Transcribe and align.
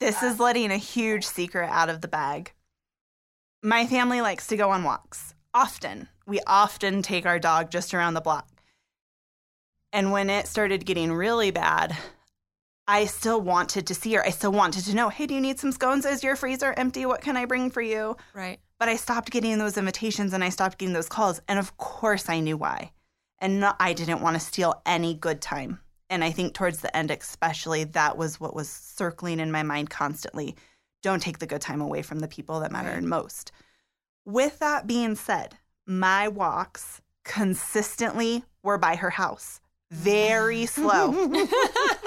This 0.00 0.22
is 0.22 0.40
letting 0.40 0.70
a 0.70 0.78
huge 0.78 1.26
secret 1.26 1.68
out 1.68 1.90
of 1.90 2.00
the 2.00 2.08
bag. 2.08 2.54
My 3.62 3.86
family 3.86 4.22
likes 4.22 4.46
to 4.46 4.56
go 4.56 4.70
on 4.70 4.82
walks 4.82 5.34
often. 5.52 6.08
We 6.26 6.40
often 6.46 7.02
take 7.02 7.26
our 7.26 7.38
dog 7.38 7.70
just 7.70 7.92
around 7.92 8.14
the 8.14 8.22
block. 8.22 8.48
And 9.92 10.10
when 10.10 10.30
it 10.30 10.46
started 10.46 10.86
getting 10.86 11.12
really 11.12 11.50
bad, 11.50 11.94
I 12.88 13.04
still 13.04 13.42
wanted 13.42 13.86
to 13.88 13.94
see 13.94 14.14
her. 14.14 14.24
I 14.24 14.30
still 14.30 14.52
wanted 14.52 14.86
to 14.86 14.96
know, 14.96 15.10
hey, 15.10 15.26
do 15.26 15.34
you 15.34 15.40
need 15.40 15.58
some 15.58 15.70
scones? 15.70 16.06
Is 16.06 16.24
your 16.24 16.34
freezer 16.34 16.72
empty? 16.78 17.04
What 17.04 17.20
can 17.20 17.36
I 17.36 17.44
bring 17.44 17.70
for 17.70 17.82
you? 17.82 18.16
Right. 18.32 18.58
But 18.78 18.88
I 18.88 18.96
stopped 18.96 19.30
getting 19.30 19.58
those 19.58 19.76
invitations 19.76 20.32
and 20.32 20.42
I 20.42 20.48
stopped 20.48 20.78
getting 20.78 20.94
those 20.94 21.10
calls. 21.10 21.42
And 21.46 21.58
of 21.58 21.76
course, 21.76 22.30
I 22.30 22.40
knew 22.40 22.56
why. 22.56 22.92
And 23.38 23.62
I 23.78 23.92
didn't 23.92 24.22
want 24.22 24.34
to 24.36 24.40
steal 24.40 24.80
any 24.86 25.12
good 25.12 25.42
time. 25.42 25.80
And 26.10 26.22
I 26.24 26.30
think 26.32 26.52
towards 26.54 26.80
the 26.80 26.94
end, 26.94 27.10
especially, 27.10 27.84
that 27.84 28.18
was 28.18 28.38
what 28.40 28.54
was 28.54 28.68
circling 28.68 29.40
in 29.40 29.50
my 29.52 29.62
mind 29.62 29.88
constantly. 29.90 30.56
Don't 31.02 31.22
take 31.22 31.38
the 31.38 31.46
good 31.46 31.60
time 31.62 31.80
away 31.80 32.02
from 32.02 32.18
the 32.18 32.28
people 32.28 32.60
that 32.60 32.72
matter 32.72 32.90
Right. 32.90 33.02
most. 33.02 33.52
With 34.26 34.58
that 34.58 34.86
being 34.86 35.14
said, 35.14 35.56
my 35.86 36.28
walks 36.28 37.00
consistently 37.24 38.44
were 38.62 38.76
by 38.76 38.96
her 38.96 39.10
house, 39.10 39.60
very 39.90 40.66
slow, 40.76 41.12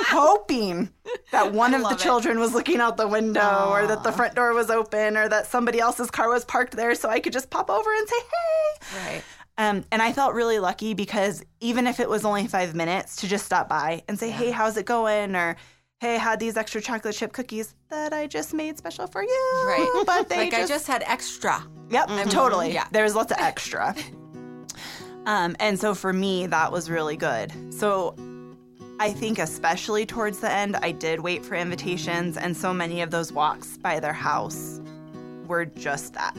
hoping 0.07 0.89
that 1.31 1.53
one 1.53 1.73
I 1.73 1.77
of 1.77 1.81
the 1.81 1.89
love 1.89 1.99
it. 1.99 2.03
children 2.03 2.39
was 2.39 2.53
looking 2.53 2.79
out 2.79 2.97
the 2.97 3.07
window 3.07 3.69
or 3.69 3.87
that 3.87 4.03
the 4.03 4.11
front 4.11 4.35
door 4.35 4.53
was 4.53 4.69
open 4.69 5.17
or 5.17 5.27
that 5.29 5.47
somebody 5.47 5.79
else's 5.79 6.11
car 6.11 6.29
was 6.29 6.45
parked 6.45 6.75
there 6.75 6.93
so 6.95 7.09
I 7.09 7.19
could 7.19 7.33
just 7.33 7.49
pop 7.49 7.69
over 7.69 7.93
and 7.93 8.07
say, 8.07 8.15
hey. 8.19 8.97
Right. 9.05 9.23
Um, 9.57 9.83
and 9.91 10.01
I 10.01 10.11
felt 10.13 10.33
really 10.33 10.59
lucky 10.59 10.93
because 10.93 11.43
even 11.59 11.85
if 11.85 11.99
it 11.99 12.09
was 12.09 12.25
only 12.25 12.47
five 12.47 12.73
minutes 12.73 13.17
to 13.17 13.27
just 13.27 13.45
stop 13.45 13.69
by 13.69 14.03
and 14.07 14.17
say, 14.17 14.29
hey, 14.31 14.49
how's 14.49 14.77
it 14.77 14.85
going? 14.85 15.35
Or, 15.35 15.55
hey, 15.99 16.15
I 16.15 16.17
had 16.17 16.39
these 16.39 16.57
extra 16.57 16.81
chocolate 16.81 17.15
chip 17.15 17.33
cookies 17.33 17.75
that 17.89 18.13
I 18.13 18.25
just 18.25 18.53
made 18.53 18.77
special 18.77 19.05
for 19.07 19.21
you. 19.23 19.63
Right. 19.67 20.03
But 20.05 20.27
they 20.29 20.37
like 20.37 20.51
just, 20.51 20.63
I 20.63 20.67
just 20.67 20.87
had 20.87 21.03
extra. 21.05 21.63
Yep, 21.89 22.09
totally. 22.29 22.73
yeah. 22.73 22.87
There's 22.91 23.13
lots 23.13 23.31
of 23.31 23.37
extra. 23.39 23.95
um, 25.27 25.55
and 25.59 25.79
so 25.79 25.93
for 25.93 26.11
me, 26.13 26.47
that 26.47 26.71
was 26.71 26.89
really 26.89 27.15
good. 27.15 27.51
So 27.71 28.15
I 28.99 29.11
think, 29.11 29.37
especially 29.37 30.05
towards 30.05 30.39
the 30.39 30.51
end, 30.51 30.77
I 30.77 30.91
did 30.91 31.19
wait 31.19 31.45
for 31.45 31.55
invitations, 31.55 32.37
and 32.37 32.55
so 32.55 32.73
many 32.73 33.01
of 33.01 33.11
those 33.11 33.31
walks 33.31 33.77
by 33.77 33.99
their 33.99 34.13
house 34.13 34.81
were 35.47 35.65
just 35.65 36.13
that 36.13 36.35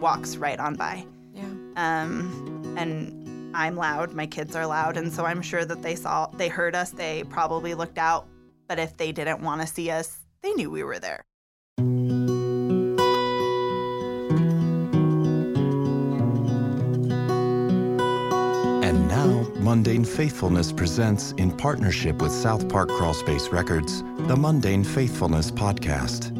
walks 0.00 0.36
right 0.36 0.58
on 0.58 0.74
by. 0.74 1.04
Yeah. 1.34 1.44
Um, 1.76 2.55
and 2.76 3.54
I'm 3.56 3.76
loud, 3.76 4.12
my 4.12 4.26
kids 4.26 4.54
are 4.54 4.66
loud, 4.66 4.96
and 4.96 5.12
so 5.12 5.24
I'm 5.24 5.40
sure 5.40 5.64
that 5.64 5.82
they 5.82 5.94
saw, 5.94 6.26
they 6.26 6.48
heard 6.48 6.74
us, 6.74 6.90
they 6.90 7.24
probably 7.24 7.74
looked 7.74 7.98
out, 7.98 8.28
but 8.68 8.78
if 8.78 8.96
they 8.96 9.12
didn't 9.12 9.40
want 9.40 9.62
to 9.62 9.66
see 9.66 9.90
us, 9.90 10.18
they 10.42 10.52
knew 10.52 10.70
we 10.70 10.82
were 10.82 10.98
there. 10.98 11.24
And 18.84 19.08
now, 19.08 19.48
Mundane 19.56 20.04
Faithfulness 20.04 20.70
presents, 20.70 21.32
in 21.32 21.50
partnership 21.50 22.20
with 22.20 22.32
South 22.32 22.68
Park 22.68 22.90
Crawlspace 22.90 23.50
Records, 23.50 24.02
the 24.28 24.36
Mundane 24.36 24.84
Faithfulness 24.84 25.50
Podcast. 25.50 26.35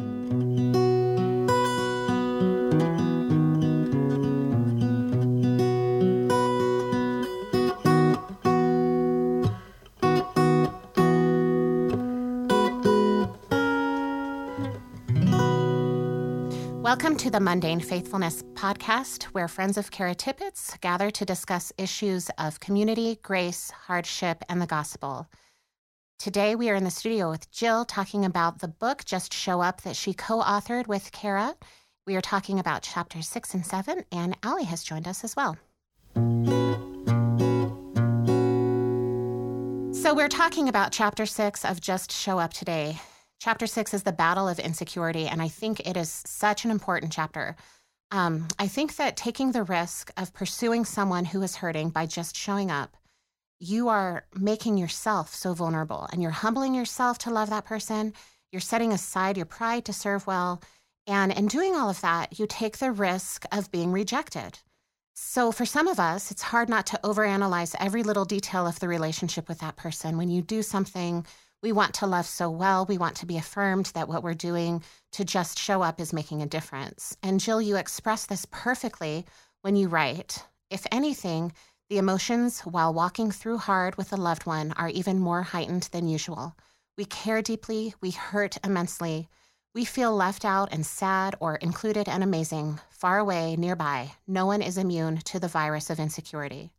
Welcome 16.87 17.17
to 17.17 17.29
the 17.29 17.41
Mundane 17.41 17.81
Faithfulness 17.81 18.43
podcast, 18.53 19.23
where 19.33 19.49
friends 19.49 19.77
of 19.77 19.91
Kara 19.91 20.15
Tippetts' 20.15 20.79
gather 20.79 21.11
to 21.11 21.25
discuss 21.25 21.73
issues 21.77 22.29
of 22.37 22.61
community, 22.61 23.19
grace, 23.23 23.69
hardship, 23.71 24.41
and 24.47 24.61
the 24.61 24.67
gospel. 24.67 25.27
Today, 26.17 26.55
we 26.55 26.69
are 26.69 26.75
in 26.75 26.85
the 26.85 26.89
studio 26.89 27.29
with 27.29 27.51
Jill 27.51 27.83
talking 27.83 28.23
about 28.23 28.59
the 28.59 28.69
book 28.69 29.03
Just 29.03 29.33
Show 29.33 29.59
Up 29.59 29.81
that 29.81 29.97
she 29.97 30.13
co 30.13 30.39
authored 30.41 30.87
with 30.87 31.11
Kara. 31.11 31.55
We 32.05 32.15
are 32.15 32.21
talking 32.21 32.57
about 32.57 32.83
chapters 32.83 33.27
six 33.27 33.53
and 33.53 33.65
seven, 33.65 34.05
and 34.09 34.37
Allie 34.41 34.63
has 34.63 34.81
joined 34.81 35.09
us 35.09 35.25
as 35.25 35.35
well. 35.35 35.57
So, 39.93 40.13
we're 40.13 40.29
talking 40.29 40.69
about 40.69 40.93
chapter 40.93 41.25
six 41.25 41.65
of 41.65 41.81
Just 41.81 42.13
Show 42.13 42.39
Up 42.39 42.53
today. 42.53 43.01
Chapter 43.39 43.67
six 43.67 43.93
is 43.93 44.03
the 44.03 44.11
battle 44.11 44.47
of 44.47 44.59
insecurity, 44.59 45.27
and 45.27 45.41
I 45.41 45.47
think 45.47 45.79
it 45.81 45.95
is 45.95 46.23
such 46.25 46.65
an 46.65 46.71
important 46.71 47.11
chapter. 47.11 47.55
Um, 48.11 48.47
I 48.57 48.67
think 48.67 48.95
that 48.95 49.17
taking 49.17 49.51
the 49.51 49.63
risk 49.63 50.11
of 50.17 50.33
pursuing 50.33 50.85
someone 50.85 51.25
who 51.25 51.41
is 51.43 51.57
hurting 51.57 51.89
by 51.89 52.05
just 52.05 52.35
showing 52.35 52.71
up, 52.71 52.97
you 53.59 53.89
are 53.89 54.25
making 54.33 54.77
yourself 54.77 55.33
so 55.35 55.53
vulnerable 55.53 56.07
and 56.11 56.21
you're 56.21 56.31
humbling 56.31 56.73
yourself 56.73 57.17
to 57.19 57.31
love 57.31 57.49
that 57.49 57.65
person. 57.65 58.13
You're 58.51 58.59
setting 58.59 58.93
aside 58.93 59.35
your 59.35 59.45
pride 59.45 59.85
to 59.85 59.93
serve 59.93 60.25
well. 60.25 60.61
And 61.05 61.31
in 61.31 61.47
doing 61.47 61.75
all 61.75 61.89
of 61.89 62.01
that, 62.01 62.39
you 62.39 62.47
take 62.47 62.77
the 62.77 62.91
risk 62.91 63.45
of 63.51 63.71
being 63.71 63.91
rejected. 63.91 64.59
So, 65.15 65.51
for 65.51 65.65
some 65.65 65.87
of 65.87 65.99
us, 65.99 66.29
it's 66.29 66.43
hard 66.43 66.69
not 66.69 66.85
to 66.87 66.99
overanalyze 67.03 67.75
every 67.79 68.03
little 68.03 68.25
detail 68.25 68.67
of 68.67 68.79
the 68.79 68.87
relationship 68.87 69.49
with 69.49 69.59
that 69.59 69.75
person. 69.75 70.17
When 70.17 70.29
you 70.29 70.43
do 70.43 70.61
something 70.61 71.25
we 71.61 71.71
want 71.71 71.93
to 71.95 72.07
love 72.07 72.25
so 72.25 72.49
well, 72.49 72.85
we 72.85 72.97
want 72.97 73.15
to 73.17 73.25
be 73.25 73.37
affirmed 73.37 73.87
that 73.87 74.07
what 74.07 74.23
we're 74.23 74.33
doing 74.33 74.83
to 75.13 75.25
just 75.25 75.59
show 75.59 75.81
up 75.81 75.99
is 75.99 76.13
making 76.13 76.41
a 76.41 76.47
difference. 76.47 77.17
And 77.23 77.39
Jill, 77.39 77.61
you 77.61 77.75
express 77.77 78.25
this 78.25 78.45
perfectly 78.51 79.25
when 79.61 79.75
you 79.75 79.87
write. 79.87 80.45
If 80.69 80.85
anything, 80.91 81.53
the 81.89 81.97
emotions 81.97 82.59
while 82.61 82.93
walking 82.93 83.31
through 83.31 83.57
hard 83.57 83.95
with 83.95 84.13
a 84.13 84.17
loved 84.17 84.45
one 84.45 84.73
are 84.73 84.89
even 84.89 85.19
more 85.19 85.41
heightened 85.41 85.89
than 85.91 86.07
usual. 86.07 86.55
We 86.97 87.05
care 87.05 87.41
deeply, 87.41 87.93
we 88.01 88.11
hurt 88.11 88.57
immensely. 88.63 89.29
We 89.73 89.85
feel 89.85 90.15
left 90.15 90.43
out 90.43 90.69
and 90.71 90.85
sad 90.85 91.35
or 91.39 91.55
included 91.55 92.09
and 92.09 92.23
amazing, 92.23 92.79
far 92.89 93.19
away, 93.19 93.55
nearby. 93.55 94.13
No 94.27 94.45
one 94.45 94.61
is 94.61 94.77
immune 94.77 95.17
to 95.25 95.39
the 95.39 95.47
virus 95.47 95.89
of 95.89 95.99
insecurity. 95.99 96.71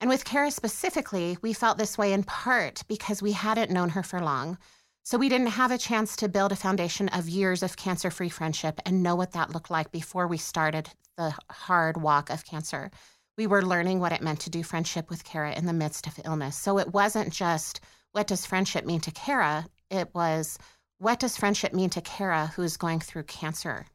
And 0.00 0.08
with 0.08 0.24
Kara 0.24 0.50
specifically, 0.50 1.36
we 1.42 1.52
felt 1.52 1.76
this 1.76 1.98
way 1.98 2.12
in 2.12 2.24
part 2.24 2.82
because 2.88 3.20
we 3.20 3.32
hadn't 3.32 3.70
known 3.70 3.90
her 3.90 4.02
for 4.02 4.20
long. 4.20 4.56
So 5.02 5.18
we 5.18 5.28
didn't 5.28 5.48
have 5.48 5.70
a 5.70 5.78
chance 5.78 6.16
to 6.16 6.28
build 6.28 6.52
a 6.52 6.56
foundation 6.56 7.08
of 7.10 7.28
years 7.28 7.62
of 7.62 7.76
cancer 7.76 8.10
free 8.10 8.28
friendship 8.28 8.80
and 8.86 9.02
know 9.02 9.14
what 9.14 9.32
that 9.32 9.52
looked 9.52 9.70
like 9.70 9.90
before 9.92 10.26
we 10.26 10.38
started 10.38 10.88
the 11.16 11.34
hard 11.50 12.00
walk 12.00 12.30
of 12.30 12.44
cancer. 12.44 12.90
We 13.36 13.46
were 13.46 13.62
learning 13.62 14.00
what 14.00 14.12
it 14.12 14.22
meant 14.22 14.40
to 14.40 14.50
do 14.50 14.62
friendship 14.62 15.10
with 15.10 15.24
Kara 15.24 15.52
in 15.52 15.66
the 15.66 15.72
midst 15.72 16.06
of 16.06 16.20
illness. 16.24 16.56
So 16.56 16.78
it 16.78 16.92
wasn't 16.92 17.32
just 17.32 17.80
what 18.12 18.26
does 18.26 18.46
friendship 18.46 18.84
mean 18.84 19.00
to 19.00 19.10
Kara? 19.10 19.66
It 19.90 20.14
was 20.14 20.58
what 20.98 21.20
does 21.20 21.36
friendship 21.36 21.72
mean 21.72 21.90
to 21.90 22.00
Kara 22.00 22.52
who 22.54 22.62
is 22.62 22.76
going 22.76 23.00
through 23.00 23.24
cancer? 23.24 23.86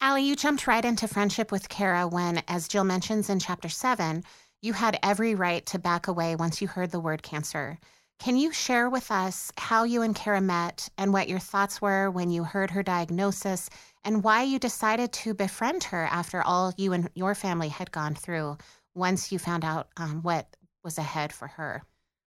Allie, 0.00 0.24
you 0.24 0.36
jumped 0.36 0.66
right 0.66 0.84
into 0.84 1.08
friendship 1.08 1.50
with 1.50 1.68
Kara 1.68 2.06
when, 2.06 2.42
as 2.46 2.68
Jill 2.68 2.84
mentions 2.84 3.28
in 3.28 3.40
chapter 3.40 3.68
seven, 3.68 4.22
you 4.60 4.72
had 4.72 4.98
every 5.02 5.34
right 5.34 5.64
to 5.66 5.78
back 5.78 6.08
away 6.08 6.36
once 6.36 6.60
you 6.60 6.68
heard 6.68 6.90
the 6.90 7.00
word 7.00 7.22
cancer. 7.22 7.78
Can 8.18 8.36
you 8.36 8.52
share 8.52 8.90
with 8.90 9.12
us 9.12 9.52
how 9.56 9.84
you 9.84 10.02
and 10.02 10.14
Kara 10.14 10.40
met 10.40 10.88
and 10.98 11.12
what 11.12 11.28
your 11.28 11.38
thoughts 11.38 11.80
were 11.80 12.10
when 12.10 12.30
you 12.30 12.42
heard 12.42 12.70
her 12.72 12.82
diagnosis 12.82 13.70
and 14.04 14.24
why 14.24 14.42
you 14.42 14.58
decided 14.58 15.12
to 15.12 15.34
befriend 15.34 15.84
her 15.84 16.04
after 16.10 16.42
all 16.42 16.74
you 16.76 16.92
and 16.92 17.08
your 17.14 17.36
family 17.36 17.68
had 17.68 17.92
gone 17.92 18.16
through 18.16 18.58
once 18.94 19.30
you 19.30 19.38
found 19.38 19.64
out 19.64 19.88
um, 19.96 20.22
what 20.22 20.56
was 20.82 20.98
ahead 20.98 21.32
for 21.32 21.46
her? 21.46 21.82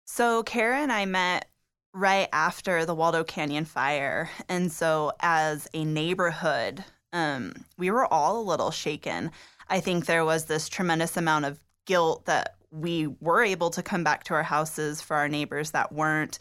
So 0.04 0.42
Kara 0.42 0.78
and 0.78 0.92
I 0.92 1.06
met 1.06 1.46
right 1.94 2.28
after 2.32 2.84
the 2.84 2.94
Waldo 2.94 3.24
Canyon 3.24 3.64
fire. 3.64 4.28
And 4.50 4.70
so 4.70 5.12
as 5.20 5.66
a 5.72 5.84
neighborhood, 5.84 6.84
um, 7.14 7.64
we 7.78 7.90
were 7.90 8.12
all 8.12 8.38
a 8.38 8.42
little 8.42 8.70
shaken. 8.70 9.30
I 9.68 9.80
think 9.80 10.04
there 10.04 10.24
was 10.26 10.44
this 10.44 10.68
tremendous 10.68 11.16
amount 11.16 11.46
of 11.46 11.58
guilt 11.90 12.26
that 12.26 12.54
we 12.70 13.08
were 13.20 13.42
able 13.42 13.68
to 13.70 13.82
come 13.82 14.04
back 14.04 14.22
to 14.22 14.34
our 14.34 14.44
houses 14.44 15.00
for 15.00 15.16
our 15.16 15.28
neighbors 15.28 15.72
that 15.72 15.90
weren't, 15.90 16.38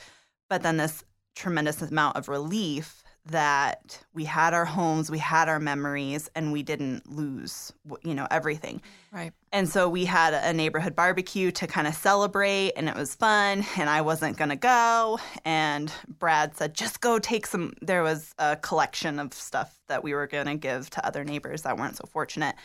but 0.48 0.62
then 0.62 0.78
this 0.78 1.04
tremendous 1.36 1.82
amount 1.82 2.16
of 2.18 2.30
relief 2.30 3.04
that 3.26 4.00
we 4.14 4.26
had 4.26 4.54
our 4.54 4.66
homes, 4.66 5.10
we 5.10 5.18
had 5.18 5.50
our 5.50 5.60
memories, 5.60 6.30
and 6.36 6.52
we 6.52 6.62
didn't 6.62 7.12
lose, 7.12 7.74
you 8.04 8.14
know, 8.14 8.28
everything. 8.30 8.80
Right. 9.12 9.32
And 9.52 9.68
so 9.68 9.90
we 9.90 10.06
had 10.06 10.36
a 10.36 10.54
neighborhood 10.54 10.96
barbecue 10.96 11.50
to 11.52 11.66
kind 11.66 11.88
of 11.88 11.96
celebrate, 11.96 12.74
and 12.76 12.88
it 12.88 12.96
was 12.96 13.16
fun. 13.16 13.66
And 13.76 13.90
I 13.90 14.02
wasn't 14.02 14.38
going 14.38 14.50
to 14.50 14.56
go. 14.56 15.20
And 15.46 15.92
Brad 16.20 16.56
said, 16.58 16.76
just 16.76 17.02
go 17.02 17.18
take 17.18 17.48
some. 17.48 17.74
There 17.82 18.04
was 18.04 18.34
a 18.38 18.56
collection 18.56 19.20
of 19.20 19.34
stuff 19.34 19.80
that 19.88 20.04
we 20.04 20.14
were 20.14 20.28
going 20.28 20.48
to 20.48 20.56
give 20.56 20.90
to 20.92 21.06
other 21.06 21.24
neighbors 21.24 21.64
that 21.64 21.78
weren't 21.78 21.98
so 21.98 22.06
fortunate. 22.08 22.56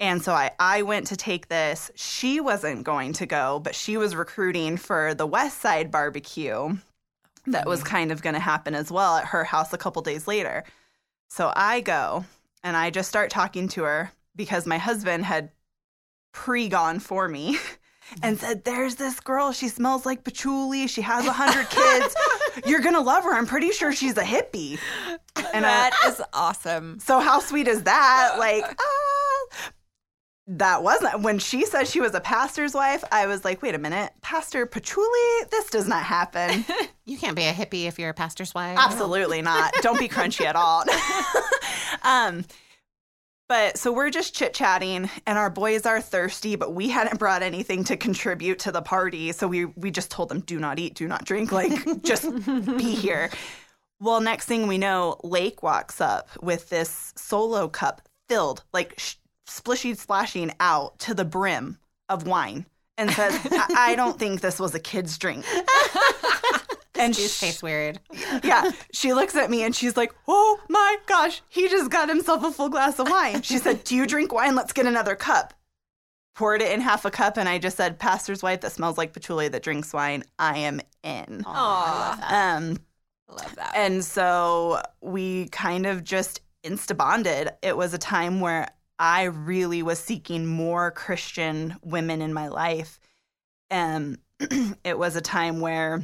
And 0.00 0.22
so 0.22 0.32
I, 0.32 0.50
I 0.58 0.80
went 0.82 1.06
to 1.08 1.16
take 1.16 1.48
this. 1.48 1.90
She 1.94 2.40
wasn't 2.40 2.84
going 2.84 3.12
to 3.14 3.26
go, 3.26 3.60
but 3.60 3.74
she 3.74 3.98
was 3.98 4.16
recruiting 4.16 4.78
for 4.78 5.12
the 5.12 5.26
West 5.26 5.60
Side 5.60 5.90
barbecue 5.90 6.76
that 7.46 7.66
was 7.66 7.82
kind 7.82 8.10
of 8.10 8.22
going 8.22 8.34
to 8.34 8.40
happen 8.40 8.74
as 8.74 8.90
well 8.90 9.16
at 9.16 9.26
her 9.26 9.44
house 9.44 9.72
a 9.72 9.78
couple 9.78 10.00
days 10.00 10.26
later. 10.26 10.64
So 11.28 11.52
I 11.54 11.82
go 11.82 12.24
and 12.64 12.76
I 12.76 12.90
just 12.90 13.10
start 13.10 13.30
talking 13.30 13.68
to 13.68 13.82
her 13.82 14.12
because 14.34 14.66
my 14.66 14.78
husband 14.78 15.26
had 15.26 15.50
pre 16.32 16.68
gone 16.68 16.98
for 16.98 17.28
me 17.28 17.58
and 18.22 18.38
said, 18.38 18.64
There's 18.64 18.94
this 18.94 19.20
girl. 19.20 19.52
She 19.52 19.68
smells 19.68 20.06
like 20.06 20.24
patchouli. 20.24 20.86
She 20.86 21.02
has 21.02 21.26
a 21.26 21.32
hundred 21.32 21.68
kids. 21.70 22.16
You're 22.66 22.80
going 22.80 22.94
to 22.94 23.00
love 23.00 23.24
her. 23.24 23.34
I'm 23.34 23.46
pretty 23.46 23.70
sure 23.70 23.92
she's 23.92 24.16
a 24.16 24.24
hippie. 24.24 24.78
And 25.52 25.64
that 25.64 25.92
I, 26.04 26.08
is 26.08 26.22
awesome. 26.32 27.00
So, 27.00 27.18
how 27.18 27.40
sweet 27.40 27.66
is 27.66 27.84
that? 27.84 28.34
Like, 28.38 28.62
ah. 28.62 29.09
That 30.54 30.82
wasn't 30.82 31.20
when 31.20 31.38
she 31.38 31.64
said 31.64 31.86
she 31.86 32.00
was 32.00 32.12
a 32.12 32.20
pastor's 32.20 32.74
wife. 32.74 33.04
I 33.12 33.26
was 33.28 33.44
like, 33.44 33.62
wait 33.62 33.76
a 33.76 33.78
minute, 33.78 34.12
Pastor 34.20 34.66
Patchouli? 34.66 35.46
This 35.48 35.70
does 35.70 35.86
not 35.86 36.02
happen. 36.02 36.64
you 37.06 37.16
can't 37.16 37.36
be 37.36 37.44
a 37.44 37.52
hippie 37.52 37.86
if 37.86 38.00
you're 38.00 38.10
a 38.10 38.14
pastor's 38.14 38.52
wife. 38.52 38.76
Absolutely 38.76 39.42
not. 39.42 39.72
Don't 39.80 39.98
be 39.98 40.08
crunchy 40.08 40.44
at 40.44 40.56
all. 40.56 40.82
um, 42.02 42.44
but 43.48 43.78
so 43.78 43.92
we're 43.92 44.10
just 44.10 44.34
chit 44.34 44.52
chatting, 44.52 45.08
and 45.24 45.38
our 45.38 45.50
boys 45.50 45.86
are 45.86 46.00
thirsty, 46.00 46.56
but 46.56 46.74
we 46.74 46.88
hadn't 46.88 47.20
brought 47.20 47.42
anything 47.42 47.84
to 47.84 47.96
contribute 47.96 48.58
to 48.60 48.72
the 48.72 48.82
party. 48.82 49.30
So 49.30 49.46
we 49.46 49.66
we 49.66 49.92
just 49.92 50.10
told 50.10 50.30
them, 50.30 50.40
do 50.40 50.58
not 50.58 50.80
eat, 50.80 50.94
do 50.94 51.06
not 51.06 51.24
drink, 51.24 51.52
like 51.52 52.02
just 52.02 52.28
be 52.44 52.94
here. 52.94 53.30
Well, 54.00 54.20
next 54.20 54.46
thing 54.46 54.66
we 54.66 54.78
know, 54.78 55.20
Lake 55.22 55.62
walks 55.62 56.00
up 56.00 56.28
with 56.42 56.70
this 56.70 57.12
solo 57.16 57.68
cup 57.68 58.02
filled, 58.28 58.62
like 58.72 58.94
sh- 58.98 59.16
splishy 59.50 59.96
splashing 59.96 60.52
out 60.60 60.98
to 61.00 61.14
the 61.14 61.24
brim 61.24 61.78
of 62.08 62.26
wine, 62.26 62.66
and 62.96 63.10
says, 63.10 63.38
I-, 63.50 63.92
I 63.92 63.94
don't 63.96 64.18
think 64.18 64.40
this 64.40 64.58
was 64.58 64.74
a 64.74 64.80
kid's 64.80 65.18
drink 65.18 65.44
and 67.00 67.16
she 67.16 67.28
tastes 67.28 67.62
weird. 67.62 67.98
yeah. 68.44 68.70
She 68.92 69.12
looks 69.12 69.34
at 69.34 69.50
me 69.50 69.62
and 69.64 69.74
she's 69.74 69.96
like, 69.96 70.14
Oh 70.28 70.60
my 70.68 70.96
gosh, 71.06 71.42
he 71.48 71.68
just 71.68 71.90
got 71.90 72.08
himself 72.08 72.44
a 72.44 72.52
full 72.52 72.68
glass 72.68 72.98
of 72.98 73.08
wine. 73.08 73.42
She 73.42 73.58
said, 73.58 73.84
Do 73.84 73.96
you 73.96 74.06
drink 74.06 74.32
wine? 74.32 74.54
Let's 74.54 74.72
get 74.72 74.86
another 74.86 75.16
cup. 75.16 75.54
Poured 76.34 76.62
it 76.62 76.72
in 76.72 76.80
half 76.80 77.04
a 77.04 77.10
cup, 77.10 77.36
and 77.36 77.48
I 77.48 77.58
just 77.58 77.76
said, 77.76 77.98
Pastor's 77.98 78.42
wife 78.42 78.60
that 78.60 78.72
smells 78.72 78.96
like 78.96 79.12
patchouli 79.12 79.48
that 79.48 79.62
drinks 79.62 79.92
wine. 79.92 80.22
I 80.38 80.58
am 80.58 80.80
in. 81.02 81.44
Aww. 81.44 81.46
I 81.46 82.08
love 82.08 82.20
that. 82.20 82.56
Um, 82.56 82.78
love 83.28 83.56
that. 83.56 83.72
And 83.74 84.04
so 84.04 84.80
we 85.00 85.48
kind 85.48 85.86
of 85.86 86.04
just 86.04 86.40
insta 86.64 86.96
bonded. 86.96 87.50
It 87.62 87.76
was 87.76 87.94
a 87.94 87.98
time 87.98 88.40
where 88.40 88.68
I 89.00 89.24
really 89.24 89.82
was 89.82 89.98
seeking 89.98 90.46
more 90.46 90.90
Christian 90.90 91.76
women 91.82 92.20
in 92.20 92.34
my 92.34 92.48
life. 92.48 93.00
And 93.70 94.18
it 94.84 94.98
was 94.98 95.16
a 95.16 95.22
time 95.22 95.60
where 95.60 96.02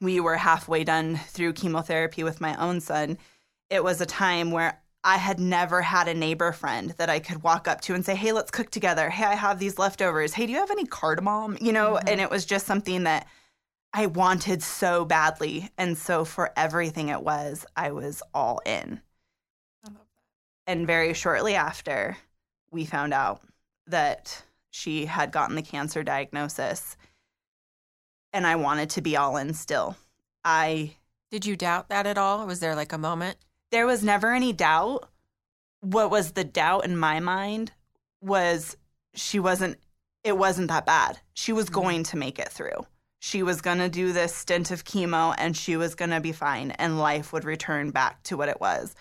we 0.00 0.20
were 0.20 0.36
halfway 0.36 0.84
done 0.84 1.16
through 1.16 1.54
chemotherapy 1.54 2.22
with 2.22 2.40
my 2.40 2.54
own 2.56 2.80
son, 2.80 3.18
it 3.70 3.82
was 3.82 4.00
a 4.00 4.06
time 4.06 4.52
where 4.52 4.80
I 5.02 5.16
had 5.16 5.40
never 5.40 5.82
had 5.82 6.06
a 6.06 6.14
neighbor 6.14 6.52
friend 6.52 6.94
that 6.98 7.10
I 7.10 7.18
could 7.18 7.42
walk 7.42 7.66
up 7.66 7.80
to 7.82 7.94
and 7.94 8.04
say, 8.04 8.14
Hey, 8.14 8.30
let's 8.30 8.52
cook 8.52 8.70
together. 8.70 9.10
Hey, 9.10 9.24
I 9.24 9.34
have 9.34 9.58
these 9.58 9.76
leftovers. 9.76 10.32
Hey, 10.32 10.46
do 10.46 10.52
you 10.52 10.58
have 10.58 10.70
any 10.70 10.86
cardamom? 10.86 11.58
You 11.60 11.72
know, 11.72 11.94
mm-hmm. 11.94 12.08
and 12.08 12.20
it 12.20 12.30
was 12.30 12.46
just 12.46 12.66
something 12.66 13.02
that 13.02 13.26
I 13.92 14.06
wanted 14.06 14.62
so 14.62 15.04
badly. 15.04 15.70
And 15.76 15.98
so 15.98 16.24
for 16.24 16.52
everything 16.56 17.08
it 17.08 17.22
was, 17.22 17.66
I 17.76 17.90
was 17.90 18.22
all 18.32 18.60
in. 18.64 19.00
And 20.66 20.86
very 20.86 21.14
shortly 21.14 21.54
after, 21.54 22.16
we 22.70 22.84
found 22.84 23.14
out 23.14 23.42
that 23.86 24.42
she 24.70 25.06
had 25.06 25.30
gotten 25.30 25.56
the 25.56 25.62
cancer 25.62 26.02
diagnosis 26.02 26.96
and 28.36 28.46
I 28.46 28.56
wanted 28.56 28.90
to 28.90 29.00
be 29.00 29.16
all 29.16 29.38
in 29.38 29.54
still. 29.54 29.96
I 30.44 30.96
Did 31.30 31.46
you 31.46 31.56
doubt 31.56 31.88
that 31.88 32.06
at 32.06 32.18
all? 32.18 32.46
Was 32.46 32.60
there 32.60 32.74
like 32.74 32.92
a 32.92 32.98
moment? 32.98 33.38
There 33.70 33.86
was 33.86 34.04
never 34.04 34.34
any 34.34 34.52
doubt. 34.52 35.08
What 35.80 36.10
was 36.10 36.32
the 36.32 36.44
doubt 36.44 36.84
in 36.84 36.98
my 36.98 37.18
mind 37.18 37.72
was 38.20 38.76
she 39.14 39.38
wasn't 39.40 39.78
it 40.22 40.36
wasn't 40.36 40.68
that 40.68 40.84
bad. 40.84 41.20
She 41.32 41.52
was 41.52 41.66
mm-hmm. 41.66 41.74
going 41.74 42.02
to 42.04 42.16
make 42.18 42.38
it 42.38 42.50
through. 42.50 42.86
She 43.20 43.42
was 43.42 43.62
going 43.62 43.78
to 43.78 43.88
do 43.88 44.12
this 44.12 44.34
stint 44.34 44.70
of 44.70 44.84
chemo 44.84 45.34
and 45.38 45.56
she 45.56 45.76
was 45.76 45.94
going 45.94 46.10
to 46.10 46.20
be 46.20 46.32
fine 46.32 46.72
and 46.72 46.98
life 46.98 47.32
would 47.32 47.44
return 47.44 47.90
back 47.90 48.22
to 48.24 48.36
what 48.36 48.50
it 48.50 48.60
was. 48.60 48.94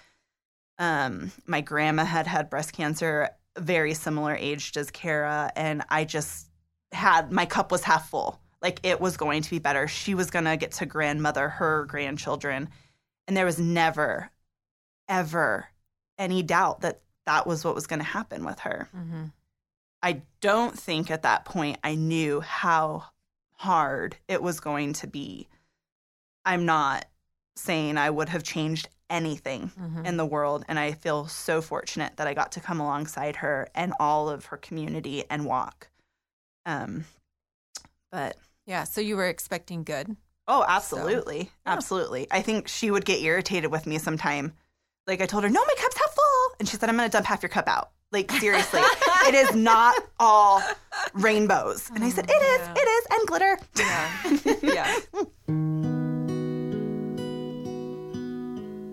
Um 0.80 1.31
my 1.45 1.62
grandma 1.62 2.06
had 2.06 2.27
had 2.27 2.50
breast 2.50 2.74
cancer 2.74 3.30
very 3.57 3.94
similar 3.94 4.36
aged 4.36 4.77
as 4.77 4.92
Kara 4.92 5.51
and 5.56 5.83
I 5.89 6.06
just 6.06 6.48
had 6.92 7.31
my 7.31 7.45
cup 7.45 7.72
was 7.72 7.83
half 7.83 8.10
full 8.10 8.39
like 8.66 8.80
it 8.81 9.00
was 9.00 9.16
going 9.16 9.44
to 9.44 9.50
be 9.51 9.60
better. 9.60 9.88
She 9.88 10.16
was 10.16 10.31
going 10.31 10.45
to 10.45 10.57
get 10.57 10.72
to 10.74 10.88
grandmother 10.88 11.50
her 11.50 11.86
grandchildren. 11.86 12.69
And 13.27 13.38
there 13.38 13.45
was 13.45 13.60
never, 13.60 14.31
ever 15.07 15.68
any 16.18 16.42
doubt 16.42 16.81
that 16.81 17.01
that 17.27 17.45
was 17.45 17.63
what 17.63 17.75
was 17.75 17.86
going 17.86 18.00
to 18.00 18.06
happen 18.06 18.44
with 18.44 18.62
her. 18.62 18.89
Mm-hmm. 18.98 19.25
I 20.01 20.24
don't 20.42 20.77
think 20.77 21.12
at 21.12 21.22
that 21.22 21.45
point 21.45 21.77
I 21.83 21.94
knew 21.94 22.42
how 22.42 23.06
hard 23.51 24.18
it 24.27 24.42
was 24.42 24.60
going 24.60 24.94
to 24.94 25.07
be. 25.07 25.48
I'm 26.44 26.66
not 26.66 27.06
saying 27.56 28.00
I 28.00 28.10
would 28.10 28.30
have 28.30 28.42
changed 28.42 28.89
anything 29.09 29.71
mm-hmm. 29.79 30.05
in 30.05 30.17
the 30.17 30.25
world. 30.25 30.65
And 30.67 30.79
I 30.79 30.93
feel 30.93 31.27
so 31.27 31.61
fortunate 31.61 32.17
that 32.17 32.27
I 32.27 32.33
got 32.33 32.51
to 32.53 32.59
come 32.59 32.79
alongside 32.79 33.37
her 33.37 33.67
and 33.75 33.93
all 33.99 34.29
of 34.29 34.45
her 34.45 34.57
community 34.57 35.23
and 35.29 35.45
walk. 35.45 35.89
Um, 36.65 37.05
but 38.11 38.37
yeah, 38.65 38.83
so 38.83 39.01
you 39.01 39.15
were 39.15 39.27
expecting 39.27 39.83
good. 39.83 40.15
Oh, 40.47 40.63
absolutely. 40.67 41.43
So, 41.43 41.49
yeah. 41.65 41.73
Absolutely. 41.73 42.27
I 42.31 42.41
think 42.41 42.67
she 42.67 42.91
would 42.91 43.05
get 43.05 43.21
irritated 43.21 43.71
with 43.71 43.87
me 43.87 43.97
sometime. 43.97 44.53
Like 45.07 45.21
I 45.21 45.25
told 45.25 45.43
her, 45.43 45.49
no, 45.49 45.63
my 45.63 45.73
cup's 45.77 45.97
half 45.97 46.13
full. 46.13 46.55
And 46.59 46.67
she 46.67 46.77
said, 46.77 46.89
I'm 46.89 46.97
going 46.97 47.09
to 47.09 47.11
dump 47.11 47.25
half 47.25 47.43
your 47.43 47.49
cup 47.49 47.67
out. 47.67 47.91
Like, 48.11 48.31
seriously, 48.31 48.81
it 49.27 49.35
is 49.35 49.55
not 49.55 49.95
all 50.19 50.61
rainbows. 51.13 51.91
And 51.93 52.03
I 52.03 52.09
said, 52.09 52.25
it 52.29 52.33
is, 52.33 52.59
yeah. 52.59 52.73
it 52.77 52.87
is, 52.87 53.07
and 53.11 53.27
glitter. 53.27 53.59
Yeah. 54.63 54.99
yeah. 55.47 55.91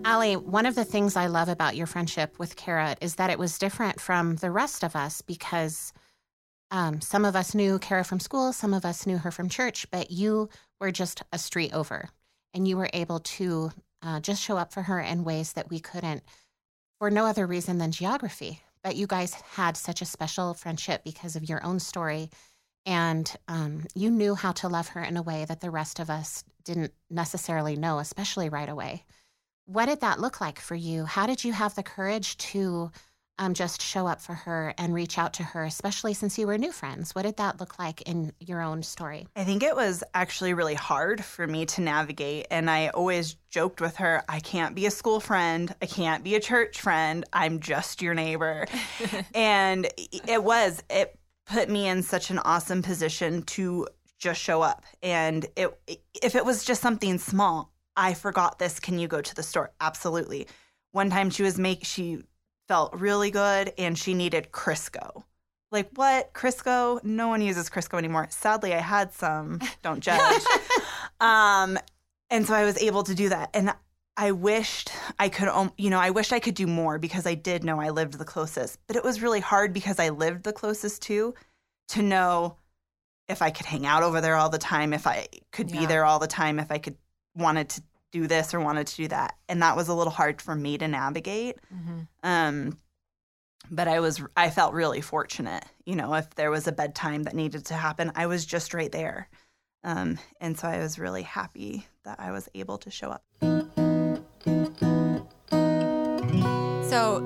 Allie, 0.05 0.35
one 0.35 0.65
of 0.65 0.75
the 0.75 0.83
things 0.83 1.15
I 1.15 1.27
love 1.27 1.47
about 1.47 1.77
your 1.77 1.87
friendship 1.87 2.37
with 2.37 2.57
Kara 2.57 2.97
is 2.99 3.15
that 3.15 3.29
it 3.29 3.39
was 3.39 3.57
different 3.57 4.01
from 4.01 4.35
the 4.35 4.51
rest 4.51 4.83
of 4.83 4.95
us 4.95 5.21
because 5.21 5.93
um, 6.71 6.99
some 6.99 7.23
of 7.23 7.35
us 7.35 7.55
knew 7.55 7.79
Kara 7.79 8.03
from 8.03 8.19
school, 8.19 8.51
some 8.51 8.73
of 8.73 8.83
us 8.83 9.05
knew 9.07 9.17
her 9.17 9.31
from 9.31 9.47
church, 9.47 9.89
but 9.91 10.11
you 10.11 10.49
were 10.81 10.91
just 10.91 11.23
a 11.31 11.37
street 11.37 11.73
over 11.73 12.09
and 12.53 12.67
you 12.67 12.75
were 12.75 12.89
able 12.93 13.19
to 13.19 13.71
uh, 14.01 14.19
just 14.19 14.41
show 14.41 14.57
up 14.57 14.73
for 14.73 14.81
her 14.81 14.99
in 14.99 15.23
ways 15.23 15.53
that 15.53 15.69
we 15.69 15.79
couldn't 15.79 16.23
for 16.99 17.09
no 17.09 17.25
other 17.25 17.47
reason 17.47 17.77
than 17.77 17.91
geography. 17.91 18.61
But 18.83 18.97
you 18.97 19.07
guys 19.07 19.33
had 19.33 19.77
such 19.77 20.01
a 20.01 20.05
special 20.05 20.53
friendship 20.53 21.05
because 21.05 21.37
of 21.37 21.47
your 21.47 21.63
own 21.63 21.79
story. 21.79 22.29
And 22.85 23.33
um, 23.47 23.85
you 23.95 24.11
knew 24.11 24.35
how 24.35 24.51
to 24.53 24.67
love 24.67 24.89
her 24.89 25.01
in 25.01 25.15
a 25.15 25.21
way 25.21 25.45
that 25.45 25.61
the 25.61 25.71
rest 25.71 26.01
of 26.01 26.09
us 26.09 26.43
didn't 26.65 26.91
necessarily 27.09 27.77
know, 27.77 27.99
especially 27.99 28.49
right 28.49 28.67
away. 28.67 29.05
What 29.65 29.85
did 29.85 30.01
that 30.01 30.19
look 30.19 30.41
like 30.41 30.59
for 30.59 30.75
you? 30.75 31.05
How 31.05 31.25
did 31.25 31.43
you 31.43 31.53
have 31.53 31.73
the 31.75 31.83
courage 31.83 32.37
to 32.37 32.91
um, 33.39 33.53
just 33.53 33.81
show 33.81 34.07
up 34.07 34.21
for 34.21 34.33
her 34.33 34.73
and 34.77 34.93
reach 34.93 35.17
out 35.17 35.33
to 35.35 35.43
her, 35.43 35.63
especially 35.63 36.13
since 36.13 36.37
you 36.37 36.47
were 36.47 36.57
new 36.57 36.71
friends? 36.71 37.15
What 37.15 37.23
did 37.23 37.37
that 37.37 37.59
look 37.59 37.79
like 37.79 38.01
in 38.01 38.33
your 38.39 38.61
own 38.61 38.83
story? 38.83 39.27
I 39.35 39.43
think 39.43 39.63
it 39.63 39.75
was 39.75 40.03
actually 40.13 40.53
really 40.53 40.75
hard 40.75 41.23
for 41.23 41.47
me 41.47 41.65
to 41.67 41.81
navigate. 41.81 42.47
And 42.51 42.69
I 42.69 42.89
always 42.89 43.35
joked 43.49 43.79
with 43.79 43.95
her, 43.97 44.23
I 44.27 44.41
can't 44.41 44.75
be 44.75 44.85
a 44.85 44.91
school 44.91 45.19
friend. 45.19 45.73
I 45.81 45.85
can't 45.85 46.23
be 46.23 46.35
a 46.35 46.39
church 46.39 46.79
friend. 46.79 47.23
I'm 47.31 47.59
just 47.59 48.01
your 48.01 48.13
neighbor. 48.13 48.67
and 49.33 49.87
it 50.27 50.43
was, 50.43 50.83
it 50.89 51.17
put 51.45 51.69
me 51.69 51.87
in 51.87 52.03
such 52.03 52.29
an 52.29 52.39
awesome 52.39 52.81
position 52.81 53.43
to 53.43 53.87
just 54.19 54.41
show 54.41 54.61
up. 54.61 54.83
And 55.01 55.45
it, 55.55 55.77
if 56.21 56.35
it 56.35 56.45
was 56.45 56.63
just 56.63 56.81
something 56.81 57.17
small, 57.17 57.72
I 57.95 58.13
forgot 58.13 58.59
this. 58.59 58.79
Can 58.79 58.99
you 58.99 59.07
go 59.07 59.21
to 59.21 59.35
the 59.35 59.43
store? 59.43 59.71
Absolutely. 59.79 60.47
One 60.91 61.09
time 61.09 61.29
she 61.29 61.43
was 61.43 61.57
make 61.57 61.85
she 61.85 62.23
felt 62.67 62.93
really 62.93 63.31
good 63.31 63.73
and 63.77 63.97
she 63.97 64.13
needed 64.13 64.51
Crisco. 64.51 65.23
Like, 65.71 65.89
what? 65.95 66.33
Crisco? 66.33 67.03
No 67.03 67.27
one 67.27 67.41
uses 67.41 67.69
Crisco 67.69 67.97
anymore. 67.97 68.27
Sadly, 68.29 68.73
I 68.73 68.79
had 68.79 69.11
some. 69.11 69.59
Don't 69.81 69.99
judge. 70.03 70.43
um, 71.19 71.79
and 72.29 72.45
so 72.45 72.53
I 72.53 72.63
was 72.63 72.77
able 72.77 73.03
to 73.03 73.15
do 73.15 73.29
that. 73.29 73.49
And 73.53 73.73
I 74.15 74.31
wished 74.31 74.91
I 75.17 75.29
could, 75.29 75.49
you 75.77 75.89
know, 75.89 75.99
I 75.99 76.11
wished 76.11 76.31
I 76.31 76.39
could 76.39 76.53
do 76.53 76.67
more 76.67 76.99
because 76.99 77.25
I 77.25 77.33
did 77.33 77.63
know 77.63 77.79
I 77.79 77.89
lived 77.89 78.13
the 78.13 78.25
closest. 78.25 78.79
But 78.87 78.95
it 78.95 79.03
was 79.03 79.21
really 79.21 79.39
hard 79.39 79.73
because 79.73 79.99
I 79.99 80.09
lived 80.09 80.43
the 80.43 80.53
closest 80.53 81.01
too, 81.01 81.33
to 81.89 82.03
know 82.03 82.57
if 83.27 83.41
I 83.41 83.49
could 83.49 83.65
hang 83.65 83.85
out 83.85 84.03
over 84.03 84.21
there 84.21 84.35
all 84.35 84.49
the 84.49 84.57
time, 84.57 84.93
if 84.93 85.07
I 85.07 85.27
could 85.51 85.71
yeah. 85.71 85.79
be 85.79 85.85
there 85.87 86.05
all 86.05 86.19
the 86.19 86.27
time, 86.27 86.59
if 86.59 86.71
I 86.71 86.77
could 86.77 86.97
wanted 87.35 87.69
to 87.69 87.83
do 88.11 88.27
this 88.27 88.53
or 88.53 88.59
wanted 88.59 88.87
to 88.87 88.95
do 88.95 89.07
that. 89.09 89.35
And 89.49 89.61
that 89.61 89.75
was 89.75 89.87
a 89.87 89.93
little 89.93 90.11
hard 90.11 90.41
for 90.41 90.55
me 90.55 90.77
to 90.77 90.87
navigate. 90.87 91.57
Mm-hmm. 91.73 91.99
Um, 92.23 92.77
but 93.71 93.87
I 93.87 93.99
was 93.99 94.21
I 94.35 94.49
felt 94.49 94.73
really 94.73 95.01
fortunate. 95.01 95.63
You 95.85 95.95
know, 95.95 96.13
if 96.13 96.29
there 96.35 96.51
was 96.51 96.67
a 96.67 96.71
bedtime 96.71 97.23
that 97.23 97.35
needed 97.35 97.65
to 97.67 97.73
happen, 97.73 98.11
I 98.15 98.27
was 98.27 98.45
just 98.45 98.73
right 98.73 98.91
there. 98.91 99.29
Um, 99.83 100.17
and 100.39 100.57
so 100.57 100.67
I 100.67 100.79
was 100.79 100.97
really 100.97 101.23
happy 101.23 101.87
that 102.03 102.19
I 102.19 102.31
was 102.31 102.47
able 102.53 102.77
to 102.79 102.91
show 102.91 103.09
up. 103.09 103.23
So, 106.89 107.17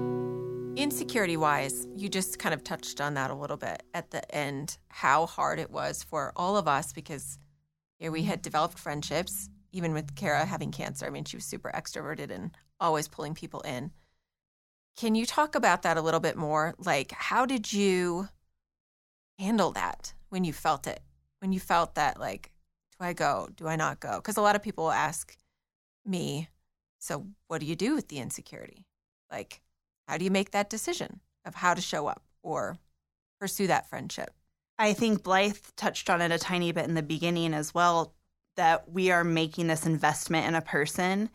insecurity 0.76 1.38
wise, 1.38 1.88
you 1.96 2.10
just 2.10 2.40
kind 2.40 2.54
of 2.54 2.64
touched 2.64 3.02
on 3.02 3.16
that 3.16 3.30
a 3.30 3.36
little 3.36 3.58
bit 3.58 3.84
at 3.94 4.12
the 4.12 4.34
end, 4.34 4.78
how 4.88 5.26
hard 5.26 5.60
it 5.60 5.70
was 5.70 6.04
for 6.04 6.32
all 6.36 6.58
of 6.58 6.68
us 6.68 6.94
because 6.94 7.38
here 8.00 8.12
we 8.12 8.24
had 8.24 8.42
developed 8.42 8.80
friendships, 8.80 9.50
even 9.78 9.94
with 9.94 10.16
Kara 10.16 10.46
having 10.46 10.72
cancer. 10.72 11.06
I 11.06 11.10
mean, 11.10 11.24
she 11.24 11.38
was 11.38 11.46
super 11.46 11.72
extroverted 11.74 12.32
and 12.32 12.52
always 12.80 13.08
pulling 13.08 13.36
people 13.36 13.62
in. 13.62 13.92
Can 14.98 15.14
you 15.14 15.26
talk 15.26 15.54
about 15.54 15.84
that 15.84 15.98
a 15.98 16.02
little 16.02 16.20
bit 16.20 16.36
more? 16.36 16.74
Like, 16.80 17.12
how 17.12 17.46
did 17.46 17.72
you 17.72 18.28
handle 19.38 19.72
that 19.72 20.14
when 20.30 20.44
you 20.44 20.52
felt 20.52 20.88
it? 20.88 21.02
When 21.40 21.54
you 21.54 21.60
felt 21.60 21.94
that, 21.96 22.20
like, 22.20 22.52
do 22.98 23.06
I 23.06 23.14
go? 23.14 23.48
Do 23.56 23.68
I 23.68 23.76
not 23.76 24.00
go? 24.00 24.16
Because 24.16 24.38
a 24.38 24.42
lot 24.42 24.56
of 24.56 24.64
people 24.64 24.92
ask 24.92 25.38
me, 26.04 26.50
so 26.98 27.28
what 27.48 27.62
do 27.62 27.68
you 27.68 27.76
do 27.76 27.94
with 27.94 28.08
the 28.08 28.18
insecurity? 28.18 28.88
Like, 29.32 29.62
how 30.08 30.18
do 30.18 30.26
you 30.26 30.32
make 30.32 30.52
that 30.52 30.72
decision 30.72 31.20
of 31.46 31.54
how 31.54 31.76
to 31.76 31.82
show 31.82 32.08
up 32.08 32.24
or 32.42 32.78
pursue 33.40 33.68
that 33.68 33.88
friendship? 33.88 34.32
I 34.80 34.94
think 34.94 35.24
Blythe 35.24 35.58
touched 35.76 36.10
on 36.10 36.22
it 36.22 36.32
a 36.32 36.40
tiny 36.40 36.72
bit 36.72 36.88
in 36.88 36.96
the 36.96 37.04
beginning 37.04 37.54
as 37.54 37.74
well 37.74 38.16
that 38.58 38.92
we 38.92 39.12
are 39.12 39.24
making 39.24 39.68
this 39.68 39.86
investment 39.86 40.48
in 40.48 40.56
a 40.56 40.62
person. 40.62 41.30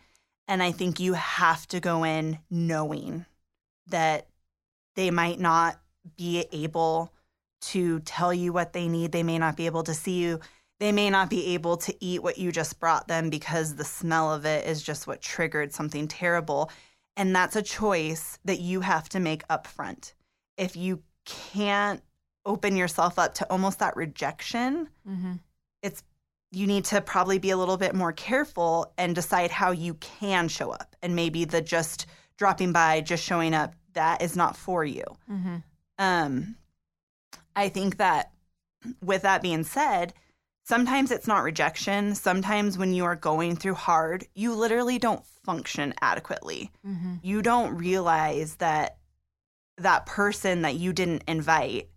And 0.47 0.61
I 0.61 0.71
think 0.71 0.99
you 0.99 1.13
have 1.13 1.67
to 1.69 1.79
go 1.79 2.03
in 2.03 2.37
knowing 2.49 3.25
that 3.87 4.27
they 4.95 5.09
might 5.09 5.39
not 5.39 5.79
be 6.17 6.45
able 6.51 7.11
to 7.61 8.01
tell 8.01 8.33
you 8.33 8.53
what 8.53 8.73
they 8.73 8.87
need. 8.87 9.11
They 9.11 9.23
may 9.23 9.39
not 9.39 9.55
be 9.55 9.65
able 9.65 9.83
to 9.83 9.93
see 9.93 10.19
you. 10.19 10.39
They 10.79 10.91
may 10.91 11.09
not 11.09 11.29
be 11.29 11.53
able 11.53 11.77
to 11.77 11.95
eat 12.03 12.21
what 12.21 12.37
you 12.37 12.51
just 12.51 12.79
brought 12.79 13.07
them 13.07 13.29
because 13.29 13.75
the 13.75 13.85
smell 13.85 14.33
of 14.33 14.45
it 14.45 14.67
is 14.67 14.83
just 14.83 15.07
what 15.07 15.21
triggered 15.21 15.73
something 15.73 16.07
terrible. 16.09 16.69
And 17.15 17.33
that's 17.33 17.55
a 17.55 17.61
choice 17.61 18.37
that 18.43 18.59
you 18.59 18.81
have 18.81 19.07
to 19.09 19.19
make 19.19 19.47
upfront. 19.47 20.13
If 20.57 20.75
you 20.75 21.01
can't 21.25 22.01
open 22.45 22.75
yourself 22.75 23.17
up 23.17 23.35
to 23.35 23.49
almost 23.49 23.79
that 23.79 23.95
rejection, 23.95 24.89
Mm-hmm. 25.07 25.33
it's 25.81 26.03
you 26.53 26.67
need 26.67 26.85
to 26.85 27.01
probably 27.01 27.39
be 27.39 27.49
a 27.49 27.57
little 27.57 27.77
bit 27.77 27.95
more 27.95 28.13
careful 28.13 28.93
and 28.97 29.15
decide 29.15 29.51
how 29.51 29.71
you 29.71 29.95
can 29.95 30.47
show 30.47 30.71
up. 30.71 30.95
And 31.01 31.15
maybe 31.15 31.45
the 31.45 31.61
just 31.61 32.05
dropping 32.37 32.71
by, 32.71 33.01
just 33.01 33.23
showing 33.23 33.53
up, 33.53 33.73
that 33.93 34.21
is 34.21 34.35
not 34.35 34.55
for 34.55 34.85
you. 34.85 35.03
Mm-hmm. 35.29 35.57
Um, 35.97 36.55
I 37.55 37.69
think 37.69 37.97
that 37.97 38.31
with 39.01 39.23
that 39.23 39.41
being 39.41 39.63
said, 39.63 40.13
sometimes 40.63 41.11
it's 41.11 41.27
not 41.27 41.43
rejection. 41.43 42.15
Sometimes 42.15 42.77
when 42.77 42.93
you 42.93 43.05
are 43.05 43.15
going 43.15 43.55
through 43.55 43.75
hard, 43.75 44.25
you 44.35 44.53
literally 44.53 44.99
don't 44.99 45.25
function 45.25 45.93
adequately. 46.01 46.71
Mm-hmm. 46.85 47.15
You 47.21 47.41
don't 47.41 47.75
realize 47.75 48.55
that 48.55 48.97
that 49.77 50.05
person 50.05 50.61
that 50.61 50.75
you 50.75 50.93
didn't 50.93 51.23
invite 51.27 51.89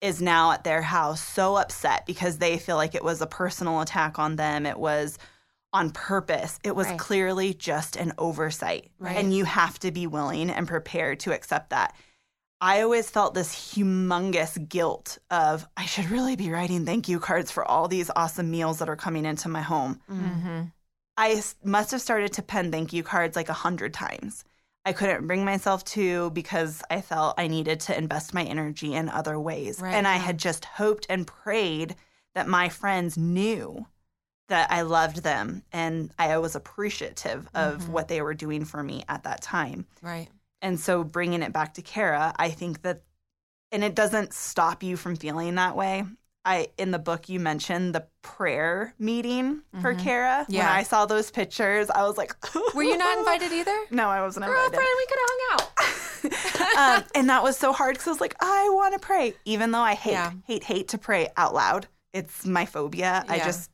is 0.00 0.22
now 0.22 0.52
at 0.52 0.64
their 0.64 0.82
house 0.82 1.22
so 1.22 1.56
upset 1.56 2.06
because 2.06 2.38
they 2.38 2.58
feel 2.58 2.76
like 2.76 2.94
it 2.94 3.02
was 3.04 3.20
a 3.20 3.26
personal 3.26 3.80
attack 3.80 4.18
on 4.18 4.36
them. 4.36 4.64
It 4.66 4.78
was 4.78 5.18
on 5.72 5.90
purpose. 5.90 6.58
It 6.62 6.74
was 6.74 6.86
Right. 6.86 6.98
clearly 6.98 7.52
just 7.52 7.96
an 7.96 8.12
oversight. 8.16 8.90
Right. 8.98 9.16
And 9.16 9.34
you 9.34 9.44
have 9.44 9.78
to 9.80 9.90
be 9.90 10.06
willing 10.06 10.50
and 10.50 10.66
prepared 10.68 11.20
to 11.20 11.32
accept 11.34 11.70
that. 11.70 11.94
I 12.60 12.80
always 12.82 13.08
felt 13.10 13.34
this 13.34 13.54
humongous 13.54 14.68
guilt 14.68 15.18
of 15.30 15.68
I 15.76 15.84
should 15.86 16.10
really 16.10 16.36
be 16.36 16.50
writing 16.50 16.84
thank 16.84 17.08
you 17.08 17.20
cards 17.20 17.50
for 17.50 17.64
all 17.64 17.86
these 17.86 18.10
awesome 18.16 18.50
meals 18.50 18.78
that 18.78 18.88
are 18.88 18.96
coming 18.96 19.24
into 19.24 19.48
my 19.48 19.62
home. 19.62 20.00
Mm-hmm. 20.10 20.62
I 21.16 21.42
must 21.62 21.90
have 21.90 22.00
started 22.00 22.32
to 22.34 22.42
pen 22.42 22.70
thank 22.72 22.92
you 22.92 23.02
cards 23.02 23.36
like 23.36 23.48
a 23.48 23.52
hundred 23.52 23.92
times. 23.94 24.44
I 24.84 24.92
couldn't 24.92 25.26
bring 25.26 25.44
myself 25.44 25.84
to 25.86 26.30
because 26.30 26.82
I 26.90 27.00
felt 27.00 27.38
I 27.38 27.46
needed 27.46 27.80
to 27.80 27.96
invest 27.96 28.32
my 28.32 28.44
energy 28.44 28.94
in 28.94 29.08
other 29.08 29.38
ways. 29.38 29.80
Right, 29.80 29.94
and 29.94 30.06
I 30.06 30.16
had 30.16 30.38
just 30.38 30.64
hoped 30.64 31.06
and 31.10 31.26
prayed 31.26 31.96
that 32.34 32.48
my 32.48 32.68
friends 32.68 33.18
knew 33.18 33.86
that 34.48 34.70
I 34.70 34.82
loved 34.82 35.22
them 35.22 35.62
and 35.72 36.10
I 36.18 36.38
was 36.38 36.56
appreciative 36.56 37.48
of 37.54 37.82
Mhm. 37.82 37.88
what 37.88 38.08
they 38.08 38.22
were 38.22 38.32
doing 38.32 38.64
for 38.64 38.82
me 38.82 39.04
at 39.08 39.24
that 39.24 39.42
time. 39.42 39.86
Right. 40.00 40.28
And 40.62 40.80
so 40.80 41.04
bringing 41.04 41.42
it 41.42 41.52
back 41.52 41.74
to 41.74 41.82
Kara, 41.82 42.34
I 42.38 42.50
think 42.50 42.80
that, 42.82 43.02
and 43.70 43.84
it 43.84 43.94
doesn't 43.94 44.32
stop 44.32 44.82
you 44.82 44.96
from 44.96 45.16
feeling 45.16 45.54
that 45.56 45.76
way. 45.76 46.06
I 46.44 46.68
in 46.78 46.90
the 46.92 46.98
book 46.98 47.28
you 47.28 47.40
mentioned 47.40 47.94
the 47.94 48.06
prayer 48.22 48.94
meeting 48.98 49.62
for 49.80 49.94
Mhm. 49.94 49.98
Kara. 50.02 50.46
When 50.48 50.60
I 50.64 50.82
saw 50.82 51.04
those 51.06 51.30
pictures, 51.30 51.90
I 51.90 52.02
was 52.04 52.16
like, 52.16 52.34
Were 52.74 52.82
you 52.82 52.96
not 52.96 53.18
invited 53.18 53.52
either? 53.52 53.76
No, 53.90 54.08
I 54.08 54.20
wasn't 54.22 54.46
Girlfriend, 54.46 54.74
invited. 54.74 54.96
we 54.96 55.06
could 55.06 55.18
have 55.20 55.30
hung 55.30 55.50
out. 55.52 56.98
um, 57.02 57.04
and 57.14 57.28
that 57.28 57.42
was 57.42 57.56
so 57.56 57.72
hard 57.72 57.94
because 57.94 58.06
I 58.08 58.10
was 58.10 58.20
like, 58.20 58.36
I 58.40 58.68
want 58.70 58.94
to 58.94 58.98
pray, 59.00 59.34
even 59.44 59.72
though 59.72 59.80
I 59.80 59.94
hate, 59.94 60.12
Yeah. 60.12 60.32
hate, 60.46 60.64
hate 60.64 60.88
to 60.88 60.98
pray 60.98 61.28
out 61.36 61.54
loud. 61.54 61.86
It's 62.12 62.46
my 62.46 62.64
phobia. 62.66 63.24
I 63.28 63.38
just, 63.38 63.70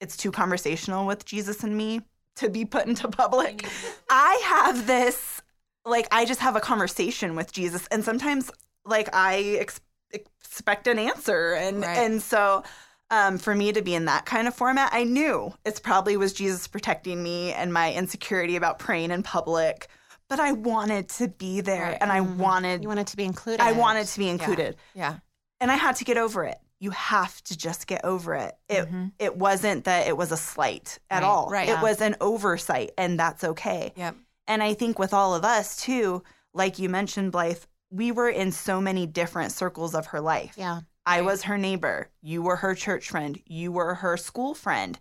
it's 0.00 0.16
too 0.16 0.30
conversational 0.32 1.06
with 1.06 1.24
Jesus 1.24 1.62
and 1.62 1.76
me 1.76 2.00
to 2.36 2.48
be 2.48 2.64
put 2.64 2.86
into 2.86 3.08
public. 3.08 3.66
I 4.08 4.40
have 4.44 4.86
this, 4.86 5.42
like, 5.84 6.06
I 6.12 6.24
just 6.24 6.40
have 6.40 6.56
a 6.56 6.60
conversation 6.60 7.34
with 7.36 7.52
Jesus, 7.52 7.86
and 7.90 8.04
sometimes, 8.04 8.50
like, 8.86 9.08
I 9.12 9.56
ex- 9.60 9.80
expect 10.12 10.86
an 10.86 10.98
answer, 10.98 11.52
and 11.54 11.82
Right. 11.82 11.98
and 11.98 12.22
so. 12.22 12.62
Um, 13.10 13.38
for 13.38 13.54
me 13.54 13.72
to 13.72 13.80
be 13.80 13.94
in 13.94 14.04
that 14.04 14.26
kind 14.26 14.46
of 14.46 14.54
format, 14.54 14.90
I 14.92 15.02
knew 15.04 15.54
it's 15.64 15.80
probably 15.80 16.18
was 16.18 16.34
Jesus 16.34 16.66
protecting 16.68 17.22
me 17.22 17.54
and 17.54 17.72
my 17.72 17.90
insecurity 17.94 18.54
about 18.54 18.78
praying 18.78 19.12
in 19.12 19.22
public, 19.22 19.88
but 20.28 20.38
I 20.38 20.52
wanted 20.52 21.08
to 21.16 21.28
be 21.28 21.62
there 21.62 21.84
Right. 21.84 21.98
and 22.02 22.12
I 22.12 22.20
Mhm. 22.20 22.36
wanted 22.36 22.82
You 22.82 22.88
wanted 22.90 23.06
to 23.06 23.16
be 23.16 23.24
included. 23.24 23.62
I 23.62 23.72
wanted 23.72 24.08
to 24.08 24.18
be 24.18 24.28
included. 24.28 24.76
Yeah. 24.92 25.20
And 25.58 25.70
I 25.72 25.76
had 25.76 25.96
to 25.96 26.04
get 26.04 26.18
over 26.18 26.44
it. 26.44 26.58
You 26.80 26.90
have 26.90 27.42
to 27.44 27.56
just 27.56 27.86
get 27.86 28.04
over 28.04 28.34
it. 28.34 28.58
It 28.68 28.92
Mhm. 28.92 29.12
it 29.18 29.38
wasn't 29.38 29.84
that 29.86 30.06
it 30.06 30.14
was 30.18 30.30
a 30.30 30.36
slight 30.36 30.98
at 31.08 31.22
Right, 31.22 31.26
all. 31.26 31.48
right. 31.48 31.66
It 31.66 31.72
Yeah. 31.76 31.82
was 31.82 32.02
an 32.02 32.14
oversight 32.20 32.90
and 32.98 33.18
that's 33.18 33.42
okay. 33.42 33.94
Yep. 33.96 34.16
And 34.46 34.62
I 34.62 34.74
think 34.74 34.98
with 34.98 35.14
all 35.14 35.34
of 35.34 35.46
us 35.46 35.76
too, 35.76 36.22
like 36.52 36.78
you 36.78 36.90
mentioned, 36.90 37.32
Blythe, 37.32 37.62
we 37.90 38.12
were 38.12 38.28
in 38.28 38.52
so 38.52 38.80
many 38.80 39.06
different 39.06 39.52
circles 39.52 39.94
of 39.94 40.06
her 40.06 40.20
life. 40.20 40.54
Yeah. 40.56 40.80
I 41.06 41.16
Right. 41.20 41.24
was 41.26 41.42
her 41.44 41.56
neighbor. 41.56 42.10
You 42.20 42.42
were 42.42 42.56
her 42.56 42.74
church 42.74 43.08
friend. 43.10 43.40
You 43.46 43.72
were 43.72 43.94
her 43.94 44.16
school 44.16 44.54
friend. 44.54 44.98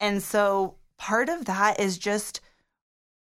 And 0.00 0.22
so 0.22 0.76
part 0.98 1.28
of 1.30 1.46
that 1.46 1.80
is 1.80 1.96
just, 1.96 2.40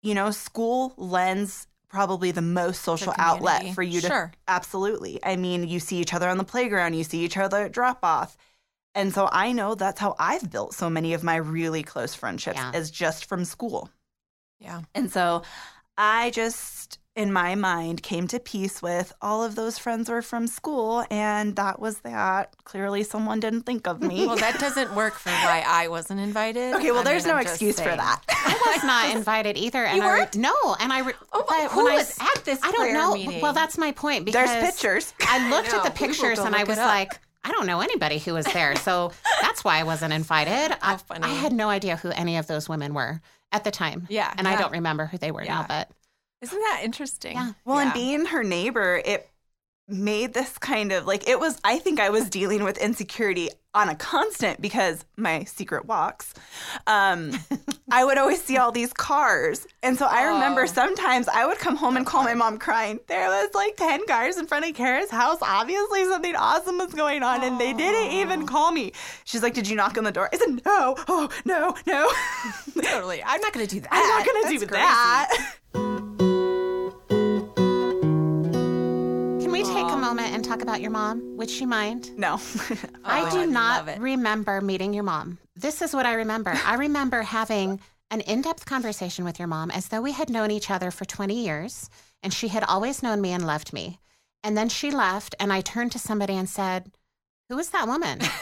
you 0.01 0.15
know, 0.15 0.31
school 0.31 0.93
lends 0.97 1.67
probably 1.89 2.31
the 2.31 2.41
most 2.41 2.81
social 2.81 3.13
outlet 3.17 3.73
for 3.73 3.83
you 3.83 4.01
to 4.01 4.07
Sure. 4.07 4.31
absolutely. 4.47 5.19
I 5.23 5.35
mean, 5.35 5.67
you 5.67 5.79
see 5.79 5.97
each 5.97 6.13
other 6.13 6.27
on 6.27 6.37
the 6.37 6.43
playground, 6.43 6.95
you 6.95 7.03
see 7.03 7.23
each 7.23 7.37
other 7.37 7.63
at 7.65 7.71
drop 7.71 7.99
off. 8.03 8.35
And 8.95 9.13
so 9.13 9.29
I 9.31 9.51
know 9.51 9.75
that's 9.75 9.99
how 9.99 10.15
I've 10.17 10.49
built 10.49 10.73
so 10.73 10.89
many 10.89 11.13
of 11.13 11.23
my 11.23 11.35
really 11.35 11.83
close 11.83 12.15
friendships 12.15 12.57
Yeah. 12.57 12.71
is 12.75 12.89
just 12.89 13.25
from 13.25 13.45
school. 13.45 13.89
Yeah. 14.59 14.81
And 14.95 15.11
so 15.11 15.43
I 15.97 16.31
just, 16.31 16.97
in 17.17 17.33
my 17.33 17.55
mind, 17.55 18.03
came 18.03 18.27
to 18.27 18.39
peace 18.39 18.81
with 18.81 19.11
all 19.21 19.43
of 19.43 19.55
those 19.55 19.77
friends 19.77 20.07
were 20.09 20.21
from 20.21 20.47
school, 20.47 21.03
and 21.09 21.55
that 21.57 21.79
was 21.79 21.97
that. 21.99 22.55
Clearly, 22.63 23.03
someone 23.03 23.39
didn't 23.39 23.63
think 23.63 23.87
of 23.87 24.01
me. 24.01 24.25
Well, 24.27 24.37
that 24.37 24.59
doesn't 24.59 24.93
work 24.95 25.15
for 25.15 25.31
why 25.31 25.63
I 25.67 25.87
wasn't 25.87 26.19
invited. 26.19 26.75
okay, 26.75 26.91
well, 26.91 27.01
I 27.01 27.03
there's 27.03 27.25
mean, 27.25 27.33
no 27.33 27.39
I'm 27.39 27.45
excuse 27.47 27.79
for 27.79 27.89
that. 27.95 28.21
I 28.29 28.73
was 28.75 28.83
not 28.83 29.09
invited 29.15 29.57
either. 29.57 29.83
And 29.83 29.97
You 29.97 30.03
I, 30.03 30.07
weren't? 30.19 30.35
No, 30.37 30.53
and 30.79 30.93
I. 30.93 30.99
Re- 30.99 31.13
Oh, 31.33 31.43
but 31.47 31.71
who 31.71 31.83
when 31.85 31.93
I 31.93 31.97
was 31.97 32.17
at 32.19 32.45
this 32.45 32.59
I 32.63 32.71
don't 32.71 32.93
know. 32.93 33.13
meeting? 33.15 33.41
Well, 33.41 33.53
that's 33.53 33.77
my 33.77 33.91
point. 33.91 34.23
Because 34.25 34.45
There's 34.47 34.71
pictures. 34.71 35.13
I 35.21 35.49
looked 35.49 35.71
know. 35.71 35.79
at 35.79 35.83
the 35.91 35.91
pictures 35.91 36.39
and 36.39 36.55
I 36.55 36.63
was 36.63 36.77
like, 36.77 37.19
I 37.43 37.51
don't 37.51 37.65
know 37.65 37.79
anybody 37.81 38.17
who 38.19 38.33
was 38.33 38.45
there. 38.45 38.75
So 38.77 39.11
that's 39.41 39.63
why 39.63 39.79
I 39.79 39.83
wasn't 39.83 40.13
invited. 40.13 40.75
I, 40.81 40.91
How 40.91 40.97
funny. 40.97 41.25
I 41.25 41.29
had 41.33 41.51
no 41.53 41.69
idea 41.69 41.95
who 41.97 42.09
any 42.11 42.37
of 42.37 42.47
those 42.47 42.69
women 42.69 42.93
were 42.93 43.21
at 43.51 43.63
the 43.63 43.71
time. 43.71 44.05
Yeah, 44.09 44.33
And 44.37 44.47
I 44.47 44.55
don't 44.57 44.71
remember 44.73 45.05
who 45.05 45.17
they 45.17 45.31
were 45.31 45.43
now, 45.45 45.65
but 45.67 45.89
Isn't 46.41 46.59
that 46.59 46.81
interesting? 46.83 47.33
Yeah. 47.35 47.51
Well, 47.65 47.77
Yeah. 47.77 47.83
and 47.85 47.93
being 47.93 48.25
her 48.27 48.43
neighbor, 48.43 49.01
it 49.03 49.29
made 49.89 50.33
this 50.33 50.57
kind 50.57 50.91
of 50.91 51.07
like 51.07 51.27
it 51.29 51.39
was. 51.39 51.59
I 51.63 51.79
think 51.79 51.99
I 51.99 52.09
was 52.09 52.29
dealing 52.29 52.63
with 52.63 52.77
insecurity 52.77 53.49
on 53.73 53.87
a 53.89 53.95
constant 53.95 54.59
because 54.61 55.05
my 55.15 55.45
secret 55.45 55.85
walks. 55.85 56.33
Um, 56.87 57.31
I 57.91 58.03
would 58.03 58.17
always 58.17 58.43
see 58.43 58.57
all 58.57 58.71
these 58.73 58.91
cars, 58.91 59.65
and 59.81 59.97
so 59.97 60.05
I 60.05 60.23
remember 60.25 60.63
Oh. 60.63 60.65
sometimes 60.65 61.29
I 61.29 61.45
would 61.45 61.57
come 61.57 61.77
home 61.77 61.95
and 61.95 62.05
call 62.05 62.23
my 62.23 62.33
mom 62.33 62.57
crying. 62.59 62.99
There 63.07 63.29
was 63.29 63.49
like 63.55 63.77
ten 63.77 64.05
cars 64.07 64.37
in 64.37 64.45
front 64.45 64.65
of 64.65 64.75
Kara's 64.75 65.09
house. 65.09 65.37
Obviously, 65.41 66.03
something 66.05 66.35
awesome 66.35 66.77
was 66.79 66.93
going 66.93 67.23
on, 67.23 67.43
and 67.43 67.57
they 67.59 67.71
didn't 67.73 68.11
even 68.11 68.45
call 68.45 68.71
me. 68.73 68.91
She's 69.23 69.41
like, 69.41 69.53
"Did 69.53 69.69
you 69.69 69.75
knock 69.77 69.97
on 69.97 70.03
the 70.03 70.11
door?" 70.11 70.29
I 70.33 70.37
said, 70.37 70.61
"No, 70.65 70.95
oh 71.07 71.29
no, 71.45 71.75
no." 71.87 72.11
totally. 72.83 73.23
I'm 73.23 73.39
not 73.41 73.53
going 73.53 73.65
to 73.65 73.73
do 73.73 73.79
that. 73.79 73.89
I'm 73.91 74.05
not 74.05 74.25
gonna 74.25 74.49
do 74.59 74.65
crazy. 74.65 74.71
that. 74.83 75.55
moment 80.07 80.33
and 80.33 80.43
talk 80.45 80.61
about 80.61 80.79
your 80.79 80.91
mom? 80.91 81.35
Would 81.37 81.49
she 81.49 81.65
mind? 81.65 82.11
No. 82.17 82.39
Oh, 83.09 83.09
I 83.09 83.27
Oh, 83.27 83.31
do 83.31 83.39
I 83.41 83.45
not 83.45 83.99
remember 83.99 84.59
meeting 84.61 84.93
your 84.93 85.03
mom. 85.03 85.37
This 85.55 85.81
is 85.81 85.93
what 85.93 86.05
I 86.05 86.13
remember. 86.13 86.53
I 86.65 86.75
remember 86.75 87.21
having 87.21 87.79
an 88.11 88.21
in 88.21 88.41
depth 88.41 88.65
conversation 88.65 89.23
with 89.25 89.39
your 89.39 89.47
mom 89.47 89.71
as 89.71 89.87
though 89.87 90.01
we 90.01 90.11
had 90.11 90.29
known 90.29 90.51
each 90.51 90.69
other 90.69 90.91
for 90.91 91.05
20 91.05 91.33
years 91.33 91.89
and 92.23 92.33
she 92.33 92.49
had 92.49 92.63
always 92.63 93.01
known 93.03 93.21
me 93.21 93.31
and 93.31 93.45
loved 93.47 93.71
me. 93.73 93.99
And 94.43 94.57
then 94.57 94.69
she 94.69 94.91
left, 94.91 95.35
and 95.39 95.51
I 95.51 95.61
turned 95.61 95.91
to 95.93 95.99
somebody 95.99 96.33
and 96.35 96.47
said, 96.47 96.91
Who 97.49 97.57
is 97.59 97.69
that 97.71 97.87
woman? 97.87 98.19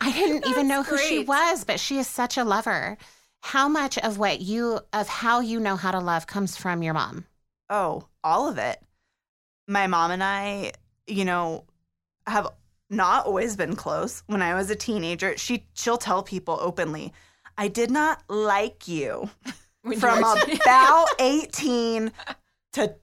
I 0.00 0.12
didn't 0.12 0.46
even 0.46 0.68
know 0.68 0.82
who 0.82 0.98
she 0.98 1.20
was, 1.24 1.64
but 1.64 1.80
she 1.80 1.98
is 1.98 2.06
such 2.06 2.36
a 2.36 2.44
lover. 2.44 2.98
How 3.42 3.68
much 3.68 3.98
of 3.98 4.18
what 4.18 4.40
you, 4.40 4.80
of 4.92 5.08
how 5.08 5.40
you 5.40 5.58
know 5.58 5.76
how 5.76 5.90
to 5.90 5.98
love 5.98 6.26
comes 6.26 6.56
from 6.56 6.82
your 6.82 6.94
mom? 6.94 7.26
Oh, 7.70 8.06
all 8.22 8.48
of 8.48 8.58
it. 8.58 8.80
My 9.68 9.86
mom 9.86 10.10
and 10.10 10.22
I, 10.22 10.72
you 11.06 11.24
know, 11.24 11.64
have 12.26 12.48
not 12.88 13.26
always 13.26 13.56
been 13.56 13.74
close. 13.76 14.22
When 14.26 14.42
I 14.42 14.54
was 14.54 14.70
a 14.70 14.76
teenager, 14.76 15.36
she 15.36 15.66
she'll 15.74 15.98
tell 15.98 16.22
people 16.22 16.58
openly, 16.60 17.12
"I 17.58 17.68
did 17.68 17.90
not 17.90 18.22
like 18.28 18.86
you 18.86 19.30
When 19.82 19.98
from 19.98 20.20
were- 20.20 20.36
about 20.62 21.08
18 21.20 22.12
to 22.74 22.94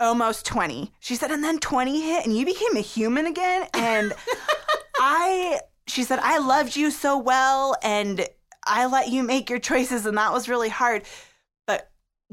almost 0.00 0.44
20." 0.46 0.92
She 1.00 1.16
said, 1.16 1.30
"And 1.30 1.42
then 1.42 1.58
20 1.58 2.00
hit 2.02 2.26
and 2.26 2.36
you 2.36 2.44
became 2.44 2.76
a 2.76 2.80
human 2.80 3.26
again." 3.26 3.66
And 3.72 4.12
I 4.98 5.60
she 5.86 6.04
said, 6.04 6.18
"I 6.22 6.38
loved 6.38 6.76
you 6.76 6.90
so 6.90 7.16
well 7.18 7.74
and 7.82 8.26
I 8.64 8.86
let 8.86 9.08
you 9.08 9.22
make 9.22 9.48
your 9.50 9.58
choices 9.58 10.04
and 10.06 10.16
that 10.18 10.32
was 10.32 10.48
really 10.48 10.68
hard." 10.68 11.04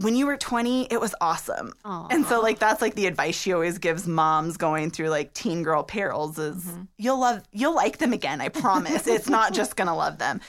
When 0.02 0.16
you 0.16 0.26
were 0.28 0.38
20, 0.38 0.88
it 0.92 1.00
was 1.02 1.14
awesome. 1.22 1.74
Oh, 1.86 2.08
And 2.10 2.26
so 2.26 2.42
like 2.42 2.60
that's 2.60 2.82
like 2.82 2.96
the 2.96 3.06
advice 3.06 3.40
she 3.40 3.54
always 3.54 3.78
gives 3.78 4.08
moms 4.08 4.58
going 4.58 4.92
through 4.92 5.10
like 5.10 5.34
teen 5.34 5.64
girl 5.64 5.84
perils 5.84 6.38
is 6.38 6.66
you'll 6.98 7.20
love 7.20 7.42
you'll 7.52 7.76
like 7.76 7.98
them 7.98 8.14
again, 8.14 8.40
I 8.42 8.50
promise. 8.50 9.08
it's 9.08 9.30
not 9.30 9.54
just 9.60 9.76
going 9.76 9.88
to 9.88 9.94
love 9.94 10.18
them. 10.18 10.42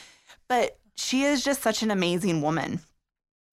But 0.49 0.79
she 0.97 1.23
is 1.23 1.43
just 1.43 1.63
such 1.63 1.83
an 1.83 1.91
amazing 1.91 2.43
woman. 2.43 2.81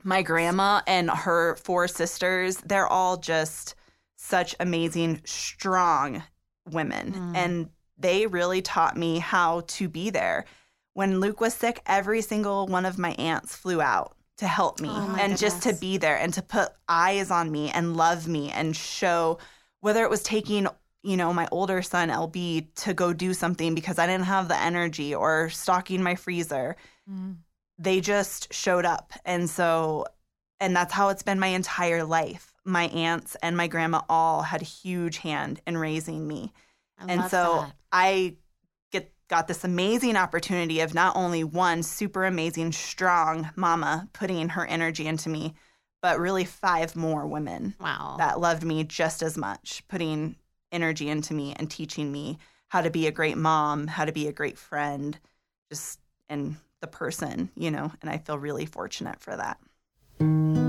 My 0.03 0.21
grandma 0.21 0.81
and 0.87 1.09
her 1.09 1.55
four 1.55 1.87
sisters, 1.87 2.57
they're 2.57 2.87
all 2.87 3.17
just 3.17 3.75
such 4.17 4.55
amazing 4.59 5.21
strong 5.25 6.23
women 6.69 7.13
Mm. 7.13 7.35
and 7.35 7.69
they 7.97 8.27
really 8.27 8.61
taught 8.61 8.95
me 8.97 9.19
how 9.19 9.61
to 9.67 9.87
be 9.89 10.09
there. 10.09 10.45
When 10.93 11.19
Luke 11.19 11.39
was 11.39 11.53
sick, 11.53 11.81
every 11.85 12.21
single 12.21 12.67
one 12.67 12.85
of 12.85 12.97
my 12.99 13.11
aunts 13.11 13.55
flew 13.55 13.81
out 13.81 14.16
to 14.37 14.47
help 14.47 14.79
me 14.79 14.89
Oh, 14.91 15.17
and 15.19 15.37
just 15.37 15.63
to 15.63 15.73
be 15.73 15.97
there 15.97 16.17
and 16.17 16.33
to 16.35 16.41
put 16.41 16.69
eyes 16.87 17.31
on 17.31 17.51
me 17.51 17.69
and 17.71 17.97
love 17.97 18.27
me 18.27 18.51
and 18.51 18.75
show 18.75 19.39
whether 19.81 20.03
it 20.03 20.09
was 20.09 20.23
taking 20.23 20.67
you 21.03 21.17
know 21.17 21.33
my 21.33 21.47
older 21.51 21.81
son 21.81 22.09
LB 22.09 22.67
to 22.75 22.93
go 22.93 23.13
do 23.13 23.33
something 23.33 23.73
because 23.75 23.97
I 23.97 24.07
didn't 24.07 24.25
have 24.25 24.47
the 24.47 24.59
energy 24.59 25.15
or 25.15 25.49
stocking 25.49 26.03
my 26.03 26.15
freezer. 26.15 26.75
Mm. 27.09 27.37
they 27.79 28.01
just 28.01 28.53
showed 28.53 28.85
up. 28.85 29.13
And 29.25 29.49
so 29.49 30.05
and 30.59 30.75
that's 30.75 30.93
how 30.93 31.09
it's 31.09 31.23
been 31.23 31.39
my 31.39 31.47
entire 31.47 32.03
life. 32.03 32.51
My 32.65 32.85
aunts 32.87 33.35
and 33.41 33.55
my 33.55 33.67
grandma 33.67 34.01
all 34.09 34.41
had 34.41 34.61
a 34.61 34.65
huge 34.65 35.17
hand 35.17 35.61
in 35.65 35.77
raising 35.77 36.27
me. 36.27 36.51
I 36.99 37.05
and 37.13 37.23
so 37.31 37.61
that. 37.61 37.73
I 37.91 38.35
got 39.29 39.47
this 39.47 39.63
amazing 39.63 40.15
opportunity 40.15 40.79
of 40.79 40.93
not 40.93 41.15
only 41.15 41.43
one 41.43 41.83
super 41.83 42.25
amazing 42.25 42.71
strong 42.71 43.49
mama 43.55 44.07
putting 44.13 44.49
her 44.49 44.65
energy 44.65 45.07
into 45.07 45.29
me, 45.29 45.53
but 46.01 46.19
really 46.19 46.45
five 46.45 46.95
more 46.95 47.27
women 47.27 47.75
Wow. 47.79 48.15
that 48.17 48.39
loved 48.39 48.63
me 48.63 48.83
just 48.83 49.21
as 49.21 49.37
much, 49.37 49.83
putting 49.87 50.35
energy 50.71 51.09
into 51.09 51.33
me 51.33 51.53
and 51.57 51.69
teaching 51.69 52.11
me 52.11 52.37
how 52.69 52.81
to 52.81 52.89
be 52.89 53.07
a 53.07 53.11
great 53.11 53.37
mom, 53.37 53.87
how 53.87 54.05
to 54.05 54.11
be 54.11 54.27
a 54.27 54.33
great 54.33 54.57
friend, 54.57 55.17
just 55.69 55.99
and 56.29 56.57
the 56.81 56.87
person, 56.87 57.49
you 57.55 57.71
know, 57.71 57.91
and 58.01 58.09
I 58.09 58.17
feel 58.17 58.37
really 58.37 58.65
fortunate 58.65 59.19
for 59.19 59.35
that. 59.35 60.66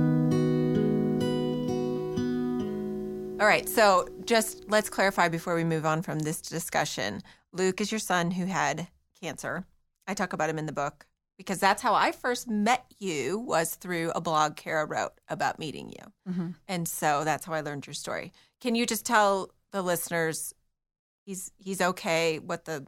All 3.40 3.46
right. 3.46 3.68
So 3.68 4.08
just 4.24 4.68
let's 4.68 4.90
clarify 4.90 5.28
before 5.28 5.54
we 5.54 5.62
move 5.62 5.86
on 5.86 6.02
from 6.02 6.18
this 6.18 6.40
discussion. 6.40 7.22
Luke 7.52 7.80
is 7.80 7.92
your 7.92 8.00
son 8.00 8.32
who 8.32 8.46
had 8.46 8.88
cancer. 9.20 9.64
I 10.08 10.14
talk 10.14 10.32
about 10.32 10.50
him 10.50 10.58
in 10.58 10.66
the 10.66 10.72
book 10.72 11.06
because 11.36 11.60
that's 11.60 11.80
how 11.80 11.94
I 11.94 12.10
first 12.10 12.48
met 12.48 12.84
you 12.98 13.38
was 13.38 13.76
through 13.76 14.10
a 14.16 14.20
blog 14.20 14.56
Kara 14.56 14.86
wrote 14.86 15.12
about 15.28 15.60
meeting 15.60 15.88
you. 15.90 16.32
Mm-hmm. 16.32 16.48
And 16.66 16.88
so 16.88 17.22
that's 17.22 17.44
how 17.44 17.52
I 17.52 17.60
learned 17.60 17.86
your 17.86 17.94
story. 17.94 18.32
Can 18.60 18.74
you 18.74 18.86
just 18.86 19.06
tell 19.06 19.50
the 19.70 19.82
listeners 19.82 20.52
he's 21.24 21.52
he's 21.58 21.80
okay 21.80 22.40
what 22.40 22.64
the 22.64 22.84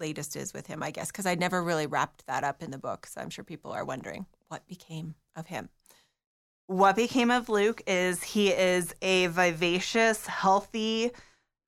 latest 0.00 0.36
is 0.36 0.54
with 0.54 0.66
him, 0.66 0.82
I 0.82 0.90
guess, 0.90 1.10
because 1.10 1.26
I 1.26 1.34
never 1.34 1.62
really 1.62 1.86
wrapped 1.86 2.26
that 2.26 2.44
up 2.44 2.62
in 2.62 2.70
the 2.70 2.78
book. 2.78 3.06
So 3.06 3.20
I'm 3.20 3.30
sure 3.30 3.44
people 3.44 3.72
are 3.72 3.84
wondering 3.84 4.24
what 4.48 4.66
became 4.66 5.16
of 5.36 5.48
him. 5.48 5.68
What 6.66 6.96
became 6.96 7.30
of 7.30 7.48
Luke 7.48 7.82
is 7.86 8.22
he 8.22 8.50
is 8.50 8.94
a 9.02 9.26
vivacious, 9.26 10.26
healthy, 10.26 11.10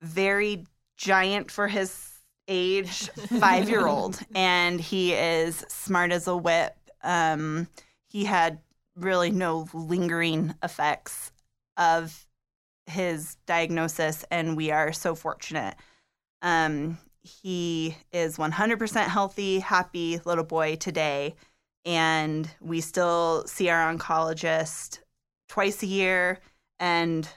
very 0.01 0.65
giant 0.97 1.51
for 1.51 1.67
his 1.67 2.11
age 2.47 3.09
five 3.39 3.69
year 3.69 3.87
old. 3.87 4.19
and 4.33 4.79
he 4.79 5.13
is 5.13 5.63
smart 5.67 6.11
as 6.11 6.27
a 6.27 6.37
whip. 6.37 6.75
Um, 7.03 7.67
he 8.07 8.25
had 8.25 8.59
really 8.95 9.31
no 9.31 9.67
lingering 9.73 10.55
effects 10.63 11.31
of 11.77 12.25
his 12.87 13.35
diagnosis, 13.45 14.23
and 14.31 14.55
we 14.55 14.71
are 14.71 14.93
so 14.93 15.15
fortunate. 15.15 15.75
Um, 16.41 16.97
he 17.21 17.97
is 18.13 18.37
100% 18.37 19.07
healthy, 19.07 19.59
happy 19.59 20.19
little 20.25 20.43
boy 20.43 20.75
today 20.75 21.35
and 21.85 22.49
we 22.59 22.81
still 22.81 23.43
see 23.47 23.69
our 23.69 23.93
oncologist 23.93 24.99
twice 25.47 25.83
a 25.83 25.87
year 25.87 26.39
and 26.79 27.27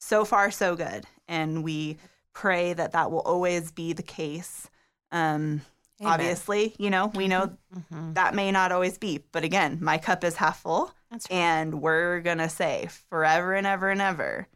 so 0.00 0.24
far 0.24 0.50
so 0.50 0.74
good 0.76 1.04
and 1.28 1.62
we 1.62 1.98
pray 2.32 2.72
that 2.72 2.92
that 2.92 3.10
will 3.10 3.20
always 3.20 3.70
be 3.70 3.92
the 3.92 4.02
case 4.02 4.68
um, 5.12 5.60
obviously 6.04 6.74
you 6.78 6.90
know 6.90 7.08
we 7.14 7.28
know 7.28 7.50
Mhm. 7.92 8.14
that 8.14 8.34
may 8.34 8.50
not 8.52 8.72
always 8.72 8.96
be 8.98 9.22
but 9.32 9.44
again 9.44 9.78
my 9.80 9.98
cup 9.98 10.22
is 10.24 10.36
half 10.36 10.60
full 10.62 10.92
right. 11.10 11.26
and 11.30 11.82
we're 11.82 12.20
gonna 12.20 12.48
say 12.48 12.88
forever 13.10 13.54
and 13.54 13.66
ever 13.66 13.90
and 13.90 14.00
ever 14.00 14.46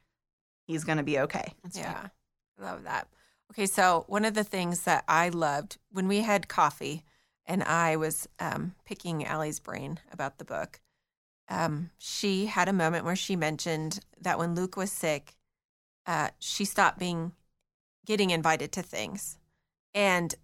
he's 0.66 0.84
gonna 0.84 1.02
be 1.02 1.18
okay 1.18 1.52
That's 1.62 1.76
right. 1.76 1.84
Yeah, 1.86 2.08
I 2.60 2.62
love 2.62 2.84
that. 2.84 3.08
Okay, 3.50 3.66
so 3.66 4.04
one 4.08 4.24
of 4.24 4.32
the 4.34 4.44
things 4.44 4.84
that 4.84 5.04
I 5.08 5.28
loved 5.28 5.76
when 5.90 6.08
we 6.08 6.20
had 6.20 6.48
coffee 6.48 7.04
and 7.46 7.62
I 7.62 7.96
was 7.96 8.28
um, 8.38 8.74
picking 8.84 9.24
Allie's 9.24 9.60
brain 9.60 10.00
about 10.12 10.38
the 10.38 10.44
book, 10.44 10.80
um, 11.48 11.90
she 11.98 12.46
had 12.46 12.68
a 12.68 12.72
moment 12.72 13.04
where 13.04 13.16
she 13.16 13.36
mentioned 13.36 14.00
that 14.20 14.38
when 14.38 14.54
Luke 14.54 14.76
was 14.76 14.92
sick, 14.92 15.36
uh, 16.06 16.28
she 16.38 16.64
stopped 16.64 16.98
being 16.98 17.32
getting 18.04 18.30
invited 18.30 18.72
to 18.72 18.82
things, 18.82 19.38
and 19.94 20.34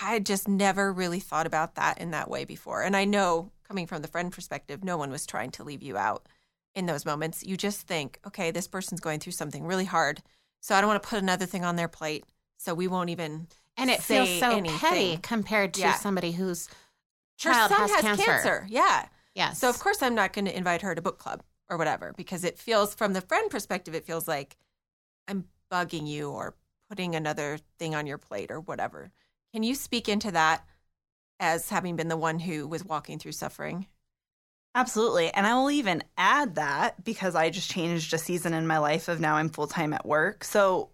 I 0.00 0.18
just 0.18 0.48
never 0.48 0.92
really 0.92 1.20
thought 1.20 1.46
about 1.46 1.76
that 1.76 1.98
in 1.98 2.10
that 2.10 2.30
way 2.30 2.44
before. 2.44 2.82
And 2.82 2.96
I 2.96 3.04
know, 3.04 3.50
coming 3.66 3.86
from 3.86 4.02
the 4.02 4.08
friend 4.08 4.32
perspective, 4.32 4.82
no 4.82 4.96
one 4.96 5.10
was 5.10 5.26
trying 5.26 5.50
to 5.52 5.64
leave 5.64 5.82
you 5.82 5.96
out 5.96 6.26
in 6.74 6.86
those 6.86 7.06
moments. 7.06 7.44
You 7.44 7.56
just 7.56 7.86
think, 7.86 8.18
okay, 8.26 8.50
this 8.50 8.66
person's 8.66 9.00
going 9.00 9.20
through 9.20 9.32
something 9.32 9.64
really 9.64 9.84
hard. 9.84 10.22
So 10.60 10.74
I 10.74 10.80
don't 10.80 10.88
want 10.88 11.02
to 11.02 11.08
put 11.08 11.22
another 11.22 11.46
thing 11.46 11.64
on 11.64 11.76
their 11.76 11.88
plate. 11.88 12.24
So 12.58 12.74
we 12.74 12.88
won't 12.88 13.10
even. 13.10 13.48
And 13.76 13.90
it 13.90 14.02
feels 14.02 14.28
so 14.38 14.50
anything. 14.56 14.78
petty 14.78 15.16
compared 15.22 15.74
to 15.74 15.80
Yeah. 15.80 15.94
somebody 15.94 16.32
whose 16.32 16.68
Her 16.68 16.74
child 17.52 17.70
son 17.70 17.88
has, 17.88 18.00
cancer. 18.20 18.66
Yeah. 18.68 19.06
Yes. 19.34 19.58
So 19.58 19.68
of 19.68 19.78
course 19.80 20.02
I'm 20.02 20.14
not 20.14 20.32
going 20.32 20.44
to 20.44 20.56
invite 20.56 20.82
her 20.82 20.94
to 20.94 21.02
book 21.02 21.18
club 21.18 21.42
or 21.68 21.76
whatever 21.76 22.12
because 22.16 22.44
it 22.44 22.58
feels 22.58 22.94
from 22.94 23.12
the 23.14 23.20
friend 23.20 23.50
perspective 23.50 23.94
it 23.94 24.06
feels 24.06 24.28
like 24.28 24.56
I'm 25.26 25.46
bugging 25.72 26.06
you 26.06 26.30
or 26.30 26.54
putting 26.88 27.16
another 27.16 27.58
thing 27.78 27.94
on 27.94 28.06
your 28.06 28.18
plate 28.18 28.50
or 28.50 28.60
whatever. 28.60 29.10
Can 29.52 29.62
you 29.64 29.74
speak 29.74 30.08
into 30.08 30.30
that 30.30 30.64
as 31.40 31.68
having 31.70 31.96
been 31.96 32.08
the 32.08 32.16
one 32.16 32.38
who 32.38 32.68
was 32.68 32.84
walking 32.84 33.18
through 33.18 33.32
suffering? 33.32 33.86
Absolutely. 34.76 35.32
And 35.32 35.46
I 35.46 35.54
will 35.54 35.70
even 35.70 36.02
add 36.16 36.56
that 36.56 37.02
because 37.04 37.34
I 37.34 37.50
just 37.50 37.70
changed 37.70 38.12
a 38.12 38.18
season 38.18 38.54
in 38.54 38.66
my 38.66 38.78
life 38.78 39.08
of 39.08 39.20
now 39.20 39.36
I'm 39.36 39.48
full 39.48 39.66
time 39.68 39.92
at 39.92 40.04
work. 40.06 40.42
So 40.44 40.90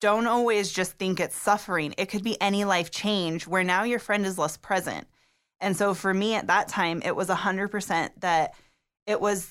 don't 0.00 0.26
always 0.26 0.72
just 0.72 0.92
think 0.92 1.20
it's 1.20 1.36
suffering. 1.36 1.94
It 1.98 2.06
could 2.06 2.24
be 2.24 2.40
any 2.40 2.64
life 2.64 2.90
change 2.90 3.46
where 3.46 3.64
now 3.64 3.84
your 3.84 3.98
friend 3.98 4.24
is 4.24 4.38
less 4.38 4.56
present. 4.56 5.06
And 5.60 5.76
so 5.76 5.92
for 5.94 6.14
me 6.14 6.34
at 6.34 6.46
that 6.46 6.68
time, 6.68 7.02
it 7.04 7.14
was 7.14 7.28
100% 7.28 8.10
that 8.20 8.54
it 9.06 9.20
was, 9.20 9.50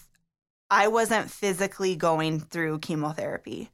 I 0.72 0.88
wasn't 0.88 1.30
physically 1.30 1.96
going 1.96 2.40
through 2.40 2.80
chemotherapy, 2.80 3.70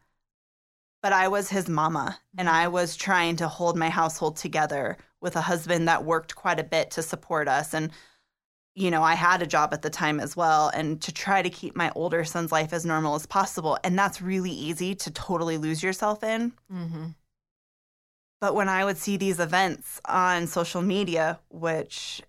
but 1.01 1.13
I 1.13 1.29
was 1.29 1.49
his 1.49 1.69
mama 1.69 2.19
and 2.37 2.47
mm-hmm. 2.47 2.57
I 2.57 2.67
was 2.67 2.95
trying 2.95 3.37
to 3.37 3.47
hold 3.47 3.77
my 3.77 3.89
household 3.89 4.35
together 4.35 4.97
with 5.21 5.35
a 5.35 5.41
husband 5.41 5.87
that 5.87 6.03
worked 6.03 6.35
quite 6.35 6.59
a 6.59 6.63
bit 6.63 6.91
to 6.91 7.01
support 7.01 7.47
us. 7.47 7.73
And 7.73 7.91
you 8.75 8.91
know, 8.91 9.01
I 9.01 9.15
had 9.15 9.41
a 9.41 9.47
job 9.47 9.73
at 9.73 9.81
the 9.81 9.89
time 9.89 10.19
as 10.19 10.35
well, 10.35 10.69
and 10.73 11.01
to 11.01 11.11
try 11.13 11.41
to 11.41 11.49
keep 11.49 11.75
my 11.75 11.91
older 11.95 12.25
son's 12.25 12.51
life 12.51 12.73
as 12.73 12.85
normal 12.85 13.15
as 13.15 13.25
possible. 13.25 13.77
And 13.83 13.97
that's 13.97 14.21
really 14.21 14.51
easy 14.51 14.93
to 14.95 15.11
totally 15.11 15.57
lose 15.57 15.81
yourself 15.81 16.23
in. 16.23 16.51
Mm-hmm. 16.71 17.05
But 18.41 18.53
when 18.53 18.67
I 18.67 18.83
would 18.83 18.97
see 18.97 19.15
these 19.17 19.39
events 19.39 20.01
on 20.05 20.45
social 20.45 20.81
media, 20.81 21.39
which, 21.49 22.21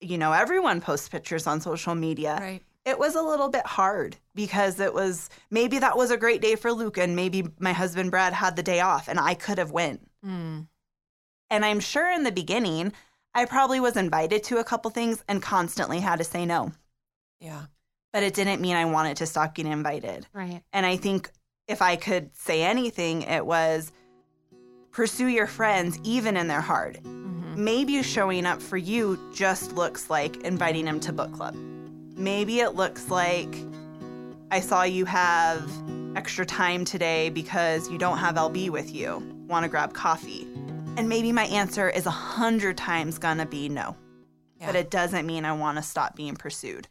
you 0.00 0.16
know, 0.16 0.32
everyone 0.32 0.80
posts 0.80 1.08
pictures 1.08 1.46
on 1.46 1.60
social 1.60 1.96
media, 1.96 2.38
Right. 2.40 2.62
it 2.84 2.98
was 2.98 3.16
a 3.16 3.22
little 3.22 3.48
bit 3.48 3.66
hard 3.66 4.16
because 4.34 4.78
it 4.78 4.94
was 4.94 5.28
maybe 5.50 5.80
that 5.80 5.98
was 5.98 6.12
a 6.12 6.16
great 6.16 6.40
day 6.40 6.54
for 6.54 6.72
Luke, 6.72 6.98
and 6.98 7.16
maybe 7.16 7.44
my 7.58 7.72
husband 7.72 8.12
Brad 8.12 8.32
had 8.32 8.54
the 8.54 8.62
day 8.62 8.78
off, 8.80 9.08
and 9.08 9.18
I 9.18 9.34
could 9.34 9.58
have 9.58 9.72
went. 9.72 10.08
Mm. 10.24 10.68
And 11.50 11.64
I'm 11.64 11.80
sure 11.80 12.10
in 12.10 12.22
the 12.22 12.30
beginning, 12.32 12.92
I 13.34 13.44
probably 13.44 13.80
was 13.80 13.96
invited 13.96 14.42
to 14.44 14.58
a 14.58 14.64
couple 14.64 14.90
things 14.90 15.22
and 15.28 15.40
constantly 15.40 16.00
had 16.00 16.16
to 16.16 16.24
say 16.24 16.46
no. 16.46 16.72
Yeah. 17.40 17.66
But 18.12 18.24
it 18.24 18.34
didn't 18.34 18.60
mean 18.60 18.76
I 18.76 18.86
wanted 18.86 19.16
to 19.18 19.26
stop 19.26 19.54
getting 19.54 19.72
invited. 19.72 20.26
Right. 20.32 20.62
And 20.72 20.84
I 20.84 20.96
think 20.96 21.30
if 21.68 21.80
I 21.80 21.96
could 21.96 22.36
say 22.36 22.62
anything, 22.62 23.22
it 23.22 23.46
was 23.46 23.92
pursue 24.90 25.28
your 25.28 25.46
friends 25.46 25.98
even 26.02 26.36
in 26.36 26.48
their 26.48 26.60
hard. 26.60 26.98
Mm-hmm. 27.02 27.64
Maybe 27.64 28.02
showing 28.02 28.46
up 28.46 28.60
for 28.60 28.76
you 28.76 29.18
just 29.32 29.72
looks 29.76 30.10
like 30.10 30.36
inviting 30.38 30.84
them 30.84 30.98
to 31.00 31.12
book 31.12 31.32
club. 31.32 31.54
Maybe 32.16 32.60
it 32.60 32.74
looks 32.74 33.08
like 33.10 33.54
I 34.50 34.58
saw 34.58 34.82
you 34.82 35.04
have 35.04 35.70
extra 36.16 36.44
time 36.44 36.84
today 36.84 37.30
because 37.30 37.88
you 37.88 37.98
don't 37.98 38.18
have 38.18 38.34
LB 38.34 38.70
with 38.70 38.92
you. 38.92 39.22
Want 39.46 39.62
to 39.62 39.68
grab 39.68 39.94
coffee? 39.94 40.46
And 41.00 41.08
maybe 41.08 41.32
my 41.32 41.44
answer 41.44 41.88
is 41.88 42.04
a 42.04 42.10
hundred 42.10 42.76
times 42.76 43.16
gonna 43.16 43.46
be 43.46 43.70
no. 43.70 43.96
But 44.62 44.76
it 44.76 44.90
doesn't 44.90 45.24
mean 45.24 45.46
I 45.46 45.52
want 45.52 45.78
to 45.78 45.82
stop 45.82 46.14
being 46.14 46.36
pursued. 46.36 46.88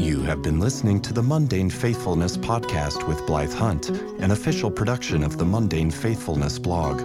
You 0.00 0.22
have 0.22 0.42
been 0.42 0.60
listening 0.60 1.02
to 1.02 1.12
the 1.12 1.24
Mundane 1.24 1.70
Faithfulness 1.70 2.36
Podcast 2.36 3.08
with 3.08 3.26
Blythe 3.26 3.52
Hunt, 3.52 3.88
an 4.20 4.30
official 4.30 4.70
production 4.70 5.24
of 5.24 5.38
the 5.38 5.44
Mundane 5.44 5.90
Faithfulness 5.90 6.56
blog. 6.60 7.00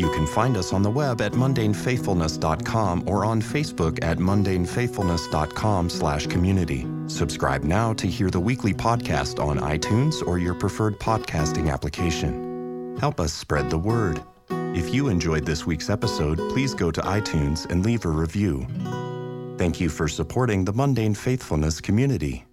You 0.00 0.10
can 0.10 0.26
find 0.26 0.56
us 0.56 0.72
on 0.72 0.80
the 0.80 0.90
web 0.90 1.20
at 1.20 1.32
mundanefaithfulness.com 1.32 3.06
or 3.06 3.26
on 3.26 3.42
Facebook 3.42 4.02
at 4.02 4.16
mundanefaithfulness.com 4.16 5.90
slash 5.90 6.26
community. 6.26 6.86
Subscribe 7.10 7.64
now 7.64 7.92
to 7.94 8.06
hear 8.06 8.30
the 8.30 8.40
weekly 8.40 8.72
podcast 8.72 9.44
on 9.44 9.58
iTunes 9.58 10.24
or 10.26 10.38
your 10.38 10.54
preferred 10.54 10.98
podcasting 11.00 11.70
application. 11.70 12.96
Help 13.00 13.18
us 13.18 13.32
spread 13.32 13.68
the 13.68 13.76
word. 13.76 14.22
If 14.48 14.94
you 14.94 15.08
enjoyed 15.08 15.44
this 15.44 15.66
week's 15.66 15.90
episode, 15.90 16.38
please 16.50 16.72
go 16.72 16.92
to 16.92 17.00
iTunes 17.00 17.68
and 17.68 17.84
leave 17.84 18.04
a 18.04 18.08
review. 18.08 18.64
Thank 19.58 19.80
you 19.80 19.88
for 19.88 20.06
supporting 20.06 20.64
the 20.64 20.72
Mundane 20.72 21.14
Faithfulness 21.14 21.80
community. 21.80 22.46